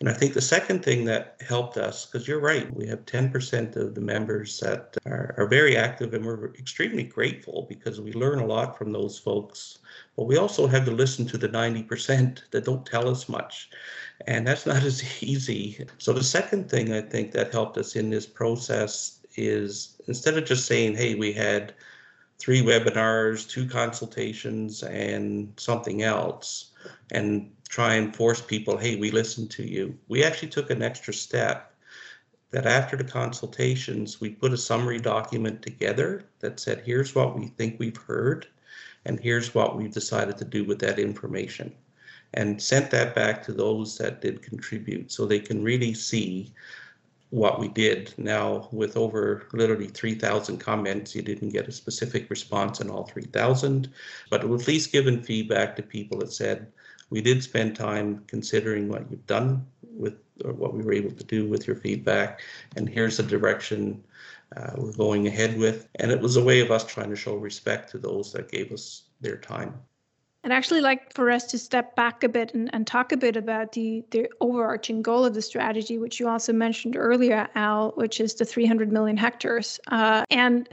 [0.00, 3.76] And I think the second thing that helped us, because you're right, we have 10%
[3.76, 8.38] of the members that are, are very active and we're extremely grateful because we learn
[8.38, 9.78] a lot from those folks.
[10.16, 13.68] But we also have to listen to the 90% that don't tell us much.
[14.26, 15.86] And that's not as easy.
[15.98, 20.46] So the second thing I think that helped us in this process is instead of
[20.46, 21.74] just saying, hey, we had
[22.38, 26.70] three webinars, two consultations, and something else,
[27.10, 29.96] and try and force people, hey, we listen to you.
[30.08, 31.72] We actually took an extra step
[32.50, 37.46] that after the consultations, we put a summary document together that said, here's what we
[37.46, 38.48] think we've heard,
[39.04, 41.72] and here's what we've decided to do with that information.
[42.34, 46.52] And sent that back to those that did contribute so they can really see
[47.30, 48.12] what we did.
[48.18, 53.88] Now, with over literally 3,000 comments, you didn't get a specific response in all 3,000,
[54.28, 56.66] but at least given feedback to people that said,
[57.10, 61.24] we did spend time considering what you've done with or what we were able to
[61.24, 62.40] do with your feedback
[62.76, 64.02] and here's the direction
[64.56, 67.34] uh, we're going ahead with and it was a way of us trying to show
[67.36, 69.74] respect to those that gave us their time
[70.42, 73.36] I'd actually like for us to step back a bit and, and talk a bit
[73.36, 78.20] about the, the overarching goal of the strategy, which you also mentioned earlier, Al, which
[78.20, 79.78] is the 300 million hectares.
[79.88, 80.66] Uh, and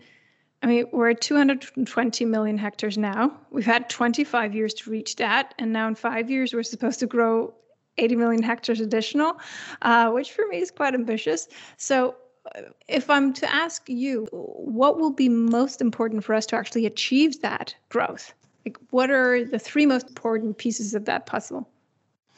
[0.63, 3.37] I mean, we're at 220 million hectares now.
[3.51, 5.53] We've had 25 years to reach that.
[5.59, 7.53] And now in five years, we're supposed to grow
[7.97, 9.39] 80 million hectares additional,
[9.83, 11.47] uh, which for me is quite ambitious.
[11.77, 12.15] So,
[12.55, 16.85] uh, if I'm to ask you, what will be most important for us to actually
[16.85, 18.33] achieve that growth?
[18.65, 21.67] Like, what are the three most important pieces of that puzzle?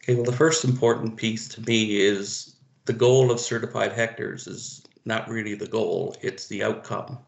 [0.04, 2.56] Okay, well, the first important piece to me is
[2.86, 7.20] the goal of certified hectares is not really the goal, it's the outcome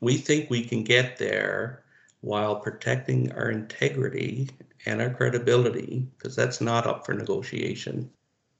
[0.00, 1.84] we think we can get there
[2.20, 4.48] while protecting our integrity
[4.86, 8.10] and our credibility, because that's not up for negotiation.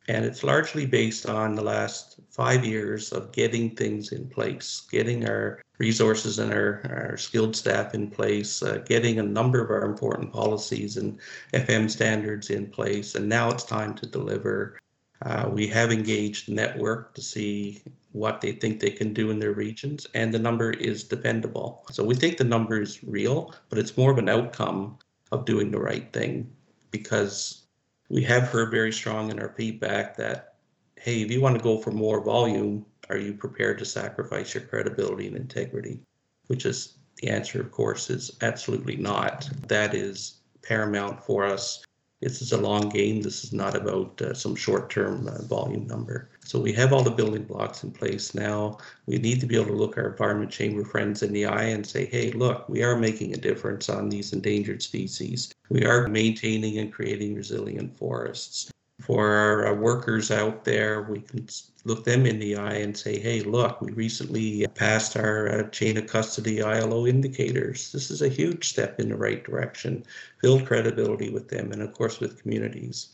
[0.08, 5.28] And it's largely based on the last five years of getting things in place, getting
[5.28, 9.84] our resources and our, our skilled staff in place, uh, getting a number of our
[9.84, 11.18] important policies and
[11.54, 13.14] FM standards in place.
[13.14, 14.78] And now it's time to deliver.
[15.22, 19.52] Uh, we have engaged network to see what they think they can do in their
[19.52, 21.84] regions, and the number is dependable.
[21.90, 24.98] So we think the number is real, but it's more of an outcome
[25.30, 26.50] of doing the right thing
[26.90, 27.66] because
[28.08, 30.54] we have heard very strong in our feedback that,
[30.96, 34.64] hey, if you want to go for more volume, are you prepared to sacrifice your
[34.64, 36.00] credibility and integrity?
[36.48, 39.48] Which is the answer, of course, is absolutely not.
[39.68, 41.84] That is paramount for us
[42.20, 43.22] this is a long game.
[43.22, 46.28] This is not about uh, some short term uh, volume number.
[46.44, 48.78] So we have all the building blocks in place now.
[49.06, 51.86] We need to be able to look our environment chamber friends in the eye and
[51.86, 55.54] say, hey, look, we are making a difference on these endangered species.
[55.70, 61.46] We are maintaining and creating resilient forests for our workers out there, we can
[61.84, 65.96] look them in the eye and say, hey, look, we recently passed our uh, chain
[65.96, 67.92] of custody ILO indicators.
[67.92, 70.04] This is a huge step in the right direction.
[70.42, 73.08] Build credibility with them and, of course, with communities.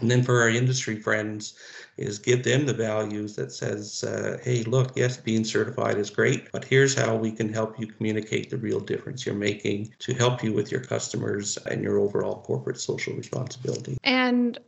[0.00, 1.54] And then for our industry friends,
[1.96, 6.50] is give them the values that says, uh, hey, look, yes, being certified is great,
[6.50, 10.42] but here's how we can help you communicate the real difference you're making to help
[10.42, 13.96] you with your customers and your overall corporate social responsibility.
[14.02, 14.58] And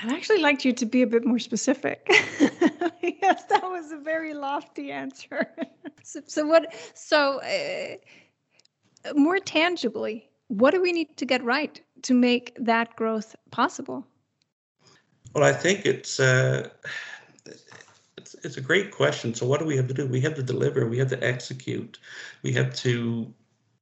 [0.00, 2.06] I'd actually like you to be a bit more specific.
[3.02, 5.48] yes, that was a very lofty answer.
[6.02, 6.72] so, so, what?
[6.94, 7.96] So, uh,
[9.14, 14.06] more tangibly, what do we need to get right to make that growth possible?
[15.34, 16.68] Well, I think it's uh,
[18.16, 19.34] it's, it's a great question.
[19.34, 20.06] So, what do we have to do?
[20.06, 21.98] We have to deliver, we have to execute,
[22.42, 23.32] we have to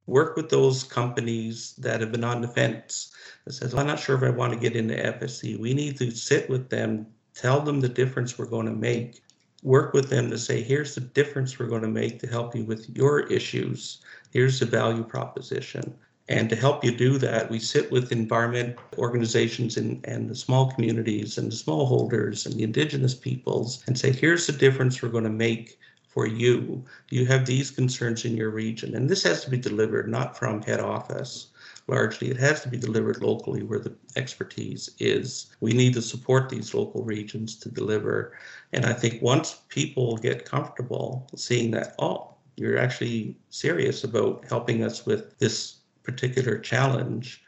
[0.07, 3.12] work with those companies that have been on the fence
[3.44, 5.59] that says, I'm not sure if I want to get into FSC.
[5.59, 9.22] We need to sit with them, tell them the difference we're going to make,
[9.62, 12.64] work with them to say, here's the difference we're going to make to help you
[12.64, 13.98] with your issues.
[14.30, 15.94] Here's the value proposition.
[16.28, 20.72] And to help you do that, we sit with environment organizations and, and the small
[20.72, 25.24] communities and the smallholders and the indigenous peoples and say, here's the difference we're going
[25.24, 25.78] to make
[26.16, 26.82] for you.
[27.10, 28.96] You have these concerns in your region.
[28.96, 31.48] And this has to be delivered not from head office
[31.88, 32.30] largely.
[32.30, 35.54] It has to be delivered locally where the expertise is.
[35.60, 38.32] We need to support these local regions to deliver.
[38.72, 44.84] And I think once people get comfortable seeing that, oh, you're actually serious about helping
[44.84, 47.44] us with this particular challenge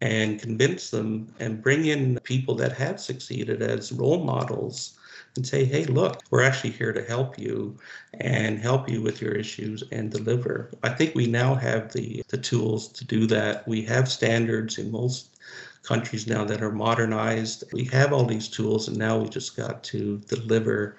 [0.00, 4.97] and convince them and bring in people that have succeeded as role models
[5.38, 7.78] and say, hey, look, we're actually here to help you
[8.14, 10.68] and help you with your issues and deliver.
[10.82, 13.66] I think we now have the, the tools to do that.
[13.68, 15.38] We have standards in most
[15.84, 17.72] countries now that are modernized.
[17.72, 20.96] We have all these tools, and now we just got to deliver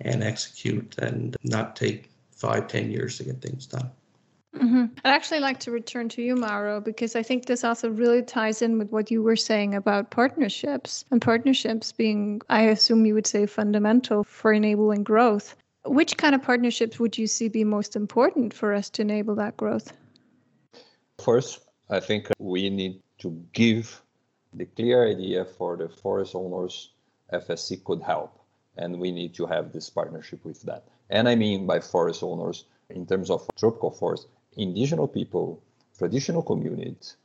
[0.00, 3.90] and execute and not take five, ten years to get things done.
[4.54, 4.84] Mm-hmm.
[5.04, 8.60] I'd actually like to return to you, Mauro, because I think this also really ties
[8.60, 13.26] in with what you were saying about partnerships and partnerships being, I assume you would
[13.26, 15.56] say, fundamental for enabling growth.
[15.84, 19.56] Which kind of partnerships would you see be most important for us to enable that
[19.56, 19.92] growth?
[21.24, 24.02] First, I think we need to give
[24.52, 26.90] the clear idea for the forest owners
[27.32, 28.38] FSC could help.
[28.76, 30.84] And we need to have this partnership with that.
[31.10, 35.60] And I mean by forest owners in terms of tropical forest, indigenous people,
[35.96, 37.16] traditional communities,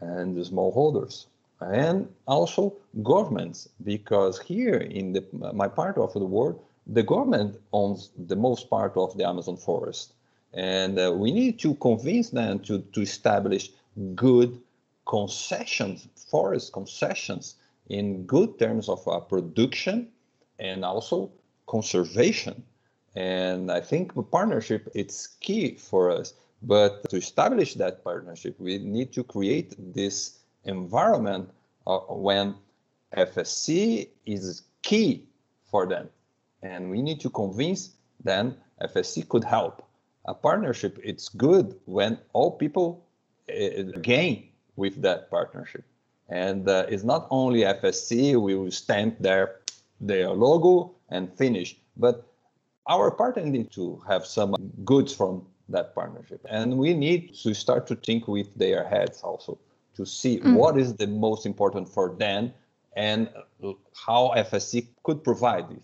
[0.00, 1.26] and the smallholders,
[1.60, 5.24] and also governments, because here in the,
[5.54, 10.12] my part of the world, the government owns the most part of the Amazon forest.
[10.52, 13.70] And uh, we need to convince them to, to establish
[14.14, 14.60] good
[15.06, 17.56] concessions, forest concessions,
[17.88, 20.08] in good terms of uh, production
[20.58, 21.30] and also
[21.66, 22.62] conservation.
[23.14, 28.78] And I think the partnership it's key for us but to establish that partnership, we
[28.78, 31.50] need to create this environment
[31.86, 32.54] uh, when
[33.16, 35.26] FSC is key
[35.70, 36.08] for them.
[36.62, 37.90] And we need to convince
[38.22, 39.84] them FSC could help.
[40.24, 43.04] A partnership, it's good when all people
[43.48, 45.84] uh, gain with that partnership.
[46.28, 49.60] And uh, it's not only FSC, we will stamp their,
[50.00, 52.26] their logo and finish, but
[52.88, 54.54] our partner need to have some
[54.84, 56.40] goods from that partnership.
[56.48, 59.58] And we need to start to think with their heads also
[59.96, 60.54] to see mm.
[60.54, 62.52] what is the most important for them
[62.96, 63.28] and
[63.94, 65.82] how FSC could provide it.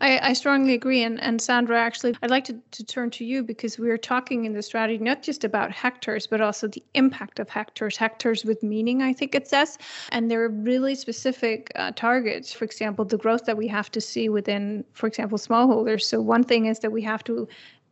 [0.00, 1.02] I, I, strongly agree.
[1.02, 4.44] And, and Sandra, actually, I'd like to, to turn to you because we are talking
[4.44, 8.62] in the strategy not just about hectares, but also the impact of hectares, hectares with
[8.62, 9.76] meaning, I think it says.
[10.10, 12.52] And there are really specific uh, targets.
[12.52, 16.02] For example, the growth that we have to see within, for example, smallholders.
[16.02, 17.48] So, one thing is that we have to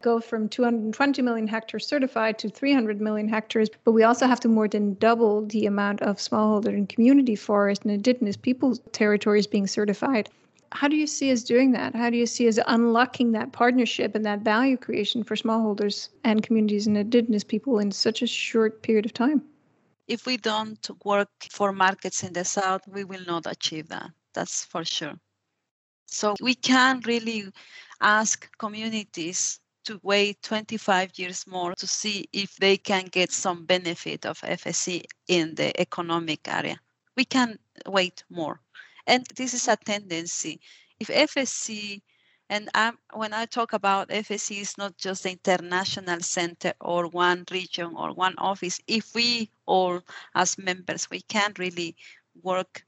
[0.06, 4.46] go from 220 million hectares certified to 300 million hectares, but we also have to
[4.48, 9.66] more than double the amount of smallholder and community forest and indigenous people territories being
[9.66, 10.30] certified.
[10.70, 11.96] How do you see us doing that?
[11.96, 16.40] How do you see us unlocking that partnership and that value creation for smallholders and
[16.40, 19.42] communities and indigenous people in such a short period of time?
[20.06, 24.10] If we don't work for markets in the South, we will not achieve that.
[24.34, 25.14] That's for sure.
[26.06, 27.50] So we can really
[28.00, 34.26] ask communities to wait 25 years more to see if they can get some benefit
[34.26, 36.78] of FSC in the economic area.
[37.16, 38.60] We can wait more.
[39.06, 40.60] And this is a tendency.
[40.98, 42.02] If FSC,
[42.50, 47.44] and I'm, when I talk about FSC, it's not just the international center or one
[47.50, 48.80] region or one office.
[48.88, 50.00] If we all,
[50.34, 51.96] as members, we can really
[52.42, 52.84] work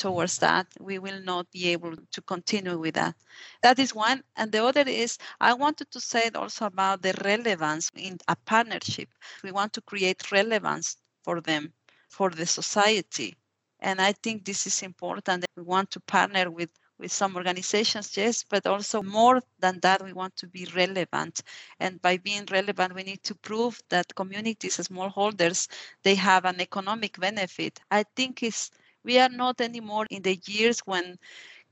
[0.00, 3.14] towards that, we will not be able to continue with that.
[3.62, 4.24] That is one.
[4.36, 9.10] And the other is I wanted to say also about the relevance in a partnership.
[9.44, 11.72] We want to create relevance for them,
[12.08, 13.36] for the society.
[13.80, 15.44] And I think this is important.
[15.56, 16.70] We want to partner with
[17.00, 21.42] with some organizations, yes, but also more than that, we want to be relevant.
[21.80, 25.66] And by being relevant, we need to prove that communities, smallholders,
[26.04, 27.80] they have an economic benefit.
[27.90, 28.70] I think it's
[29.04, 31.16] we are not anymore in the years when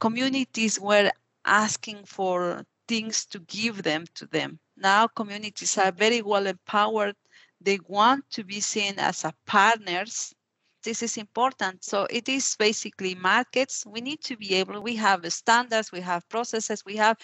[0.01, 1.11] communities were
[1.45, 4.59] asking for things to give them to them.
[4.77, 7.15] Now communities are very well empowered.
[7.61, 10.35] They want to be seen as a partners.
[10.85, 11.85] this is important.
[11.85, 13.85] So it is basically markets.
[13.87, 17.17] We need to be able, we have standards, we have processes, we have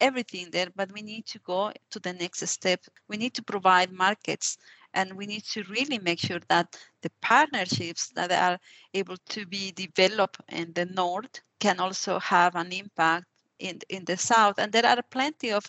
[0.00, 2.80] everything there, but we need to go to the next step.
[3.08, 4.56] We need to provide markets
[4.94, 8.58] and we need to really make sure that the partnerships that are
[8.94, 13.26] able to be developed in the north can also have an impact
[13.58, 14.58] in, in the south.
[14.58, 15.64] And there are plenty of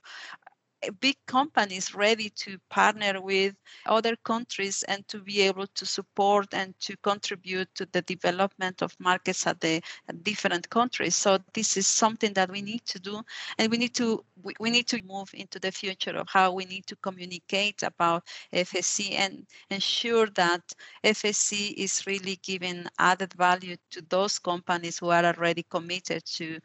[0.99, 3.55] big companies ready to partner with
[3.85, 8.95] other countries and to be able to support and to contribute to the development of
[8.99, 11.15] markets at the at different countries.
[11.15, 13.21] So this is something that we need to do
[13.57, 16.65] and we need to we, we need to move into the future of how we
[16.65, 18.23] need to communicate about
[18.53, 20.61] fsc and ensure that
[21.03, 26.59] fsc is really giving added value to those companies who are already committed to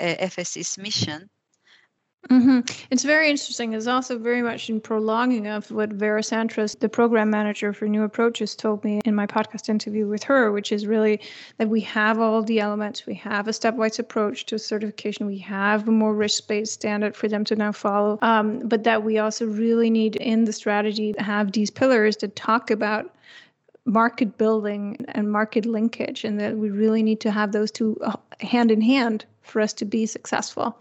[0.00, 1.28] uh, fsc's mission
[2.28, 2.60] Mm-hmm.
[2.90, 3.72] It's very interesting.
[3.72, 8.02] It's also very much in prolonging of what Vera Santras, the program manager for New
[8.02, 11.20] Approaches, told me in my podcast interview with her, which is really
[11.56, 13.06] that we have all the elements.
[13.06, 15.26] We have a stepwise approach to certification.
[15.26, 18.18] We have a more risk-based standard for them to now follow.
[18.20, 22.36] Um, but that we also really need in the strategy to have these pillars that
[22.36, 23.14] talk about
[23.86, 28.12] market building and market linkage, and that we really need to have those two uh,
[28.40, 30.78] hand in hand for us to be successful.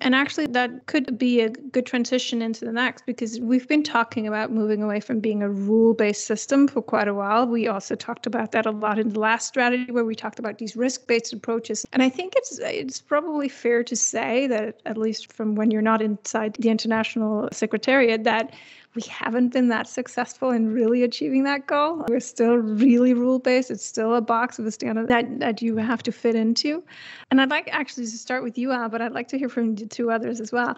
[0.00, 4.26] And actually, that could be a good transition into the next because we've been talking
[4.26, 7.46] about moving away from being a rule based system for quite a while.
[7.46, 10.58] We also talked about that a lot in the last strategy where we talked about
[10.58, 11.86] these risk based approaches.
[11.92, 15.82] And I think it's it's probably fair to say that, at least from when you're
[15.82, 18.54] not inside the international secretariat, that
[18.94, 22.04] we haven't been that successful in really achieving that goal.
[22.08, 23.70] We're still really rule based.
[23.70, 26.82] It's still a box of a standard that, that you have to fit into.
[27.30, 29.76] And I'd like actually to start with you, Al, but I'd like to hear from
[29.76, 30.76] the two others as well.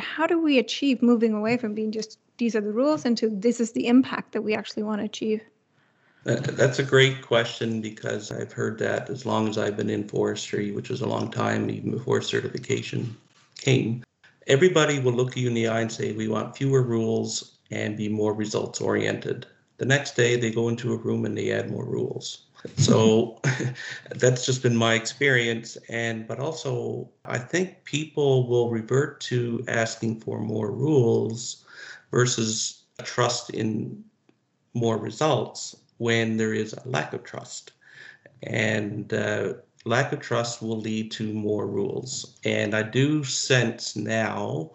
[0.00, 3.60] How do we achieve moving away from being just these are the rules into this
[3.60, 5.42] is the impact that we actually want to achieve?
[6.24, 10.72] That's a great question because I've heard that as long as I've been in forestry,
[10.72, 13.16] which was a long time, even before certification
[13.58, 14.02] came
[14.46, 18.08] everybody will look you in the eye and say, we want fewer rules and be
[18.08, 19.46] more results oriented.
[19.78, 22.46] The next day they go into a room and they add more rules.
[22.76, 23.40] So
[24.14, 25.76] that's just been my experience.
[25.88, 31.64] And but also I think people will revert to asking for more rules
[32.10, 34.02] versus trust in
[34.74, 37.72] more results when there is a lack of trust.
[38.42, 39.54] And uh,
[39.86, 42.38] lack of trust will lead to more rules.
[42.44, 44.72] And I do sense now,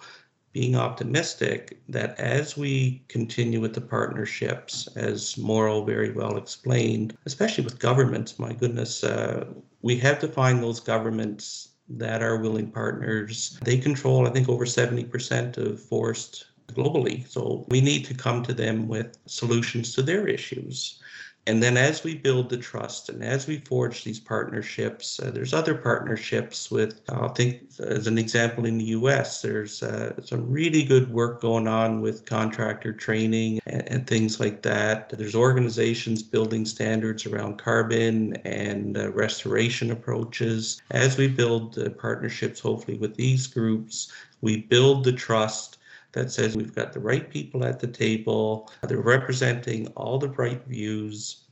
[0.53, 7.63] being optimistic, that as we continue with the partnerships, as Mauro very well explained, especially
[7.63, 9.45] with governments, my goodness, uh,
[9.81, 13.59] we have to find those governments that are willing partners.
[13.63, 17.27] They control, I think, over 70% of forest globally.
[17.27, 21.01] So we need to come to them with solutions to their issues.
[21.47, 25.55] And then as we build the trust and as we forge these partnerships, uh, there's
[25.55, 30.83] other partnerships with, I'll think, as an example, in the US, there's uh, some really
[30.83, 35.09] good work going on with contractor training and, and, things like that.
[35.09, 40.79] There's organizations building standards around carbon and uh, restoration approaches.
[40.91, 44.11] As we build the partnerships, hopefully, with these groups,
[44.41, 45.77] we build the trust
[46.13, 50.63] that says we've got the right people at the table, they're representing all the right
[50.65, 51.45] views.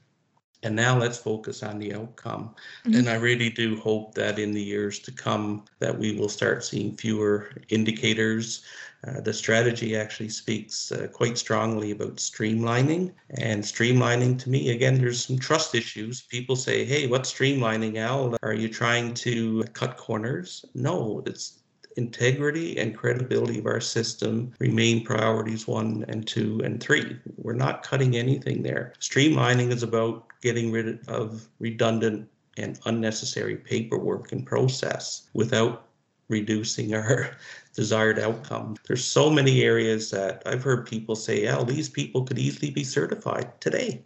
[0.62, 2.54] And now let's focus on the outcome.
[2.86, 2.98] Mm-hmm.
[2.98, 6.66] And I really do hope that in the years to come that we will start
[6.66, 8.64] seeing fewer indicators.
[9.08, 13.14] Uh, the strategy actually speaks uh, quite strongly about streamlining.
[13.38, 16.24] And streamlining to me, again, there's some trust issues.
[16.24, 18.36] People say, hey, what's streamlining, Al?
[18.44, 20.66] Are you trying to cut corners?
[20.76, 21.59] No, it's
[22.00, 27.20] integrity and credibility of our system remain priorities one and two and three.
[27.36, 28.94] We're not cutting anything there.
[29.02, 35.88] Streamlining is about getting rid of redundant and unnecessary paperwork and process without
[36.30, 37.32] reducing our
[37.76, 38.78] desired outcome.
[38.88, 42.86] There's so many areas that I've heard people say, oh, these people could easily be
[42.86, 44.02] certified today.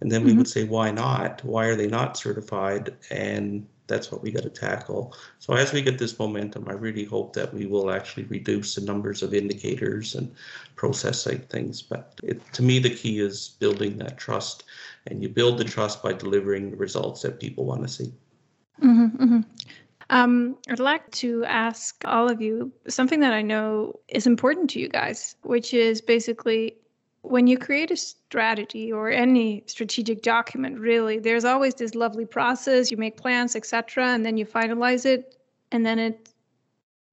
[0.00, 0.38] And then we mm-hmm.
[0.38, 1.42] would say, why not?
[1.44, 2.94] Why are they not certified?
[3.10, 5.14] And that's what we got to tackle.
[5.38, 8.80] So as we get this momentum, I really hope that we will actually reduce the
[8.80, 10.34] numbers of indicators and
[10.76, 11.82] process like things.
[11.82, 14.64] But it, to me, the key is building that trust,
[15.06, 18.12] and you build the trust by delivering the results that people want to see.
[18.82, 19.40] Mm-hmm, mm-hmm.
[20.10, 24.80] Um, I'd like to ask all of you something that I know is important to
[24.80, 26.76] you guys, which is basically
[27.24, 32.90] when you create a strategy or any strategic document really there's always this lovely process.
[32.90, 35.36] You make plans etc and then you finalize it
[35.72, 36.28] and then it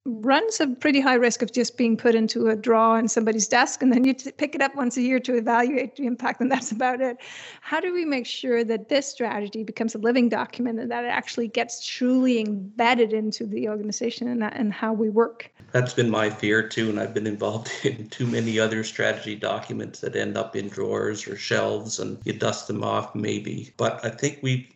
[0.06, 3.84] runs a pretty high risk of just being put into a drawer in somebody's desk
[3.84, 6.72] and then you pick it up once a year to evaluate the impact and that's
[6.72, 7.18] about it.
[7.62, 11.10] How do we make sure that this strategy becomes a living document and that it
[11.10, 15.52] actually gets truly embedded into the organization and, and how we work?
[15.72, 20.00] That's been my fear too and i've been involved in too many other strategy documents
[20.00, 23.72] that end up in drawers or shelves and you dust them off maybe.
[23.78, 24.68] But i think we've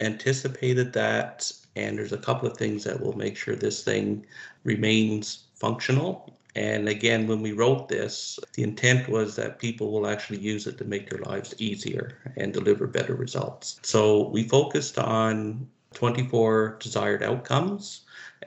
[0.00, 4.24] anticipated that and there's a couple of things that will make sure this thing
[4.68, 5.22] remains
[5.54, 6.12] functional.
[6.54, 10.76] And again, when we wrote this, the intent was that people will actually use it
[10.78, 13.80] to make their lives easier and deliver better results.
[13.82, 18.02] So we focused on 24 desired outcomes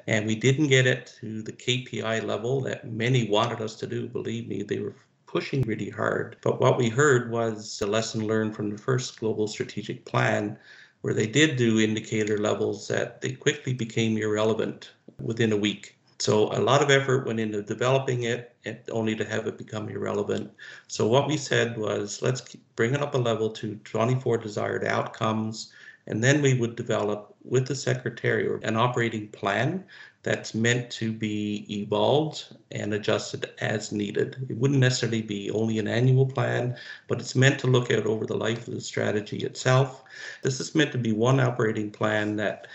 [0.07, 4.07] and we didn't get it to the KPI level that many wanted us to do.
[4.07, 4.95] Believe me, they were
[5.25, 6.35] pushing really hard.
[6.41, 10.57] But what we heard was a lesson learned from the first global strategic plan
[11.01, 15.97] where they did do indicator levels that they quickly became irrelevant within a week.
[16.21, 19.89] So a lot of effort went into developing it and only to have it become
[19.89, 20.51] irrelevant.
[20.87, 25.73] So what we said was let's bring it up a level to 24 desired outcomes
[26.05, 29.83] and then we would develop with the secretary an operating plan
[30.21, 34.45] that's meant to be evolved and adjusted as needed.
[34.47, 38.27] It wouldn't necessarily be only an annual plan, but it's meant to look at over
[38.27, 40.03] the life of the strategy itself.
[40.43, 42.67] This is meant to be one operating plan that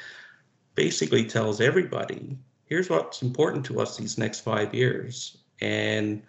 [0.75, 2.37] basically tells everybody
[2.67, 6.23] here's what's important to us these next five years, and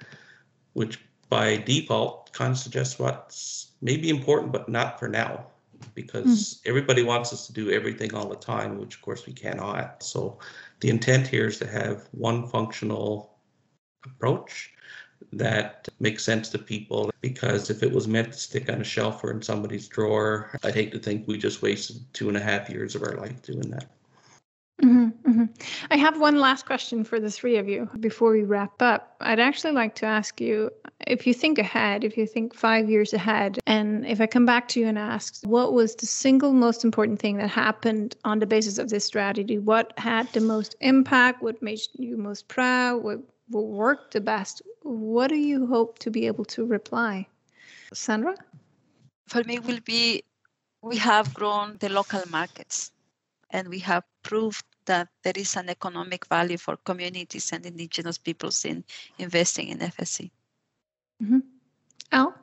[0.73, 5.45] which by default kind of suggests what's maybe important but not for now
[5.93, 6.59] because mm.
[6.65, 10.01] everybody wants us to do everything all the time, which of course we cannot.
[10.01, 10.39] So
[10.79, 13.37] the intent here is to have one functional
[14.05, 14.71] approach
[15.33, 19.23] that makes sense to people because if it was meant to stick on a shelf
[19.23, 22.69] or in somebody's drawer, I'd hate to think we just wasted two and a half
[22.69, 23.96] years of our life doing that.
[25.37, 25.53] Mm-hmm.
[25.91, 29.15] I have one last question for the three of you before we wrap up.
[29.21, 30.71] I'd actually like to ask you
[31.05, 34.67] if you think ahead, if you think five years ahead, and if I come back
[34.69, 38.47] to you and ask, what was the single most important thing that happened on the
[38.47, 39.59] basis of this strategy?
[39.59, 41.43] What had the most impact?
[41.43, 43.03] What made you most proud?
[43.03, 43.19] What,
[43.49, 44.63] what worked the best?
[44.81, 47.27] What do you hope to be able to reply?
[47.93, 48.35] Sandra?
[49.27, 50.23] For me, will be
[50.81, 52.91] we have grown the local markets
[53.51, 58.65] and we have proved that there is an economic value for communities and indigenous peoples
[58.65, 58.83] in
[59.19, 60.31] investing in FSC.
[61.23, 61.39] Mm-hmm.
[62.11, 62.33] Al?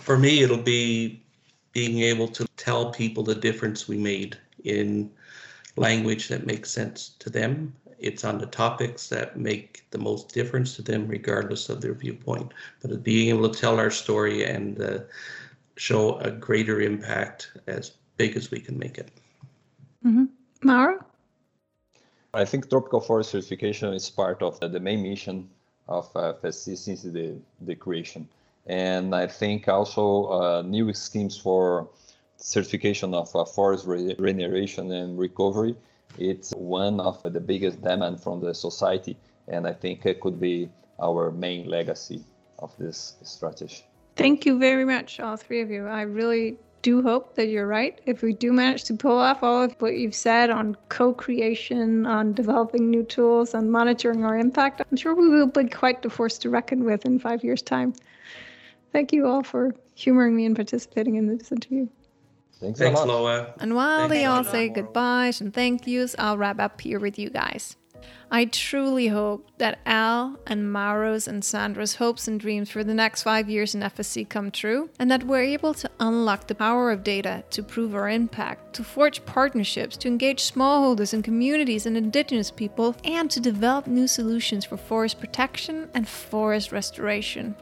[0.00, 1.22] For me, it'll be
[1.72, 5.10] being able to tell people the difference we made in
[5.76, 7.74] language that makes sense to them.
[7.98, 12.52] It's on the topics that make the most difference to them, regardless of their viewpoint.
[12.80, 14.98] But being able to tell our story and uh,
[15.76, 19.10] show a greater impact as big as we can make it.
[20.04, 20.24] Mm-hmm.
[20.62, 21.04] Mauro?
[22.36, 25.48] I think tropical forest certification is part of the main mission
[25.88, 28.28] of uh, FSC since the, the creation.
[28.66, 31.88] And I think also uh, new schemes for
[32.36, 35.76] certification of uh, forest re- regeneration and recovery.
[36.18, 39.16] It's one of the biggest demand from the society,
[39.48, 40.68] and I think it could be
[41.00, 42.22] our main legacy
[42.58, 43.82] of this strategy.
[44.14, 45.86] Thank you very much, all three of you.
[45.86, 48.00] I really do hope that you're right.
[48.06, 52.06] If we do manage to pull off all of what you've said on co creation,
[52.06, 56.10] on developing new tools, on monitoring our impact, I'm sure we will be quite the
[56.10, 57.92] force to reckon with in five years' time.
[58.92, 61.88] Thank you all for humoring me and participating in this interview.
[62.60, 63.52] Thanks, Thanks Loa.
[63.58, 67.18] And while Thanks, they all say goodbyes and thank yous, I'll wrap up here with
[67.18, 67.76] you guys.
[68.30, 73.22] I truly hope that Al and Mauro's and Sandra's hopes and dreams for the next
[73.22, 77.04] five years in FSC come true, and that we're able to unlock the power of
[77.04, 82.50] data to prove our impact, to forge partnerships, to engage smallholders and communities and indigenous
[82.50, 87.54] people, and to develop new solutions for forest protection and forest restoration.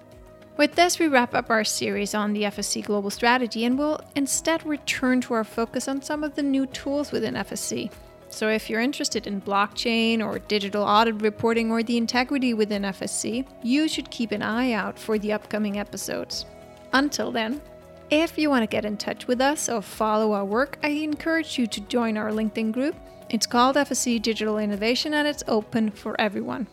[0.57, 4.65] With this, we wrap up our series on the FSC Global Strategy and will instead
[4.65, 7.91] return to our focus on some of the new tools within FSC.
[8.35, 13.47] So, if you're interested in blockchain or digital audit reporting or the integrity within FSC,
[13.63, 16.45] you should keep an eye out for the upcoming episodes.
[16.93, 17.63] Until then,
[18.11, 21.57] if you want to get in touch with us or follow our work, I encourage
[21.61, 22.97] you to join our LinkedIn group.
[23.31, 26.67] It's called FSC Digital Innovation and it's open for everyone.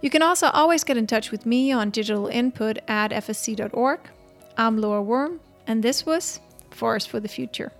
[0.00, 4.00] You can also always get in touch with me on digital input at fsc.org.
[4.56, 6.40] I'm Loa Worm, and this was
[6.70, 7.70] Forest for the Future.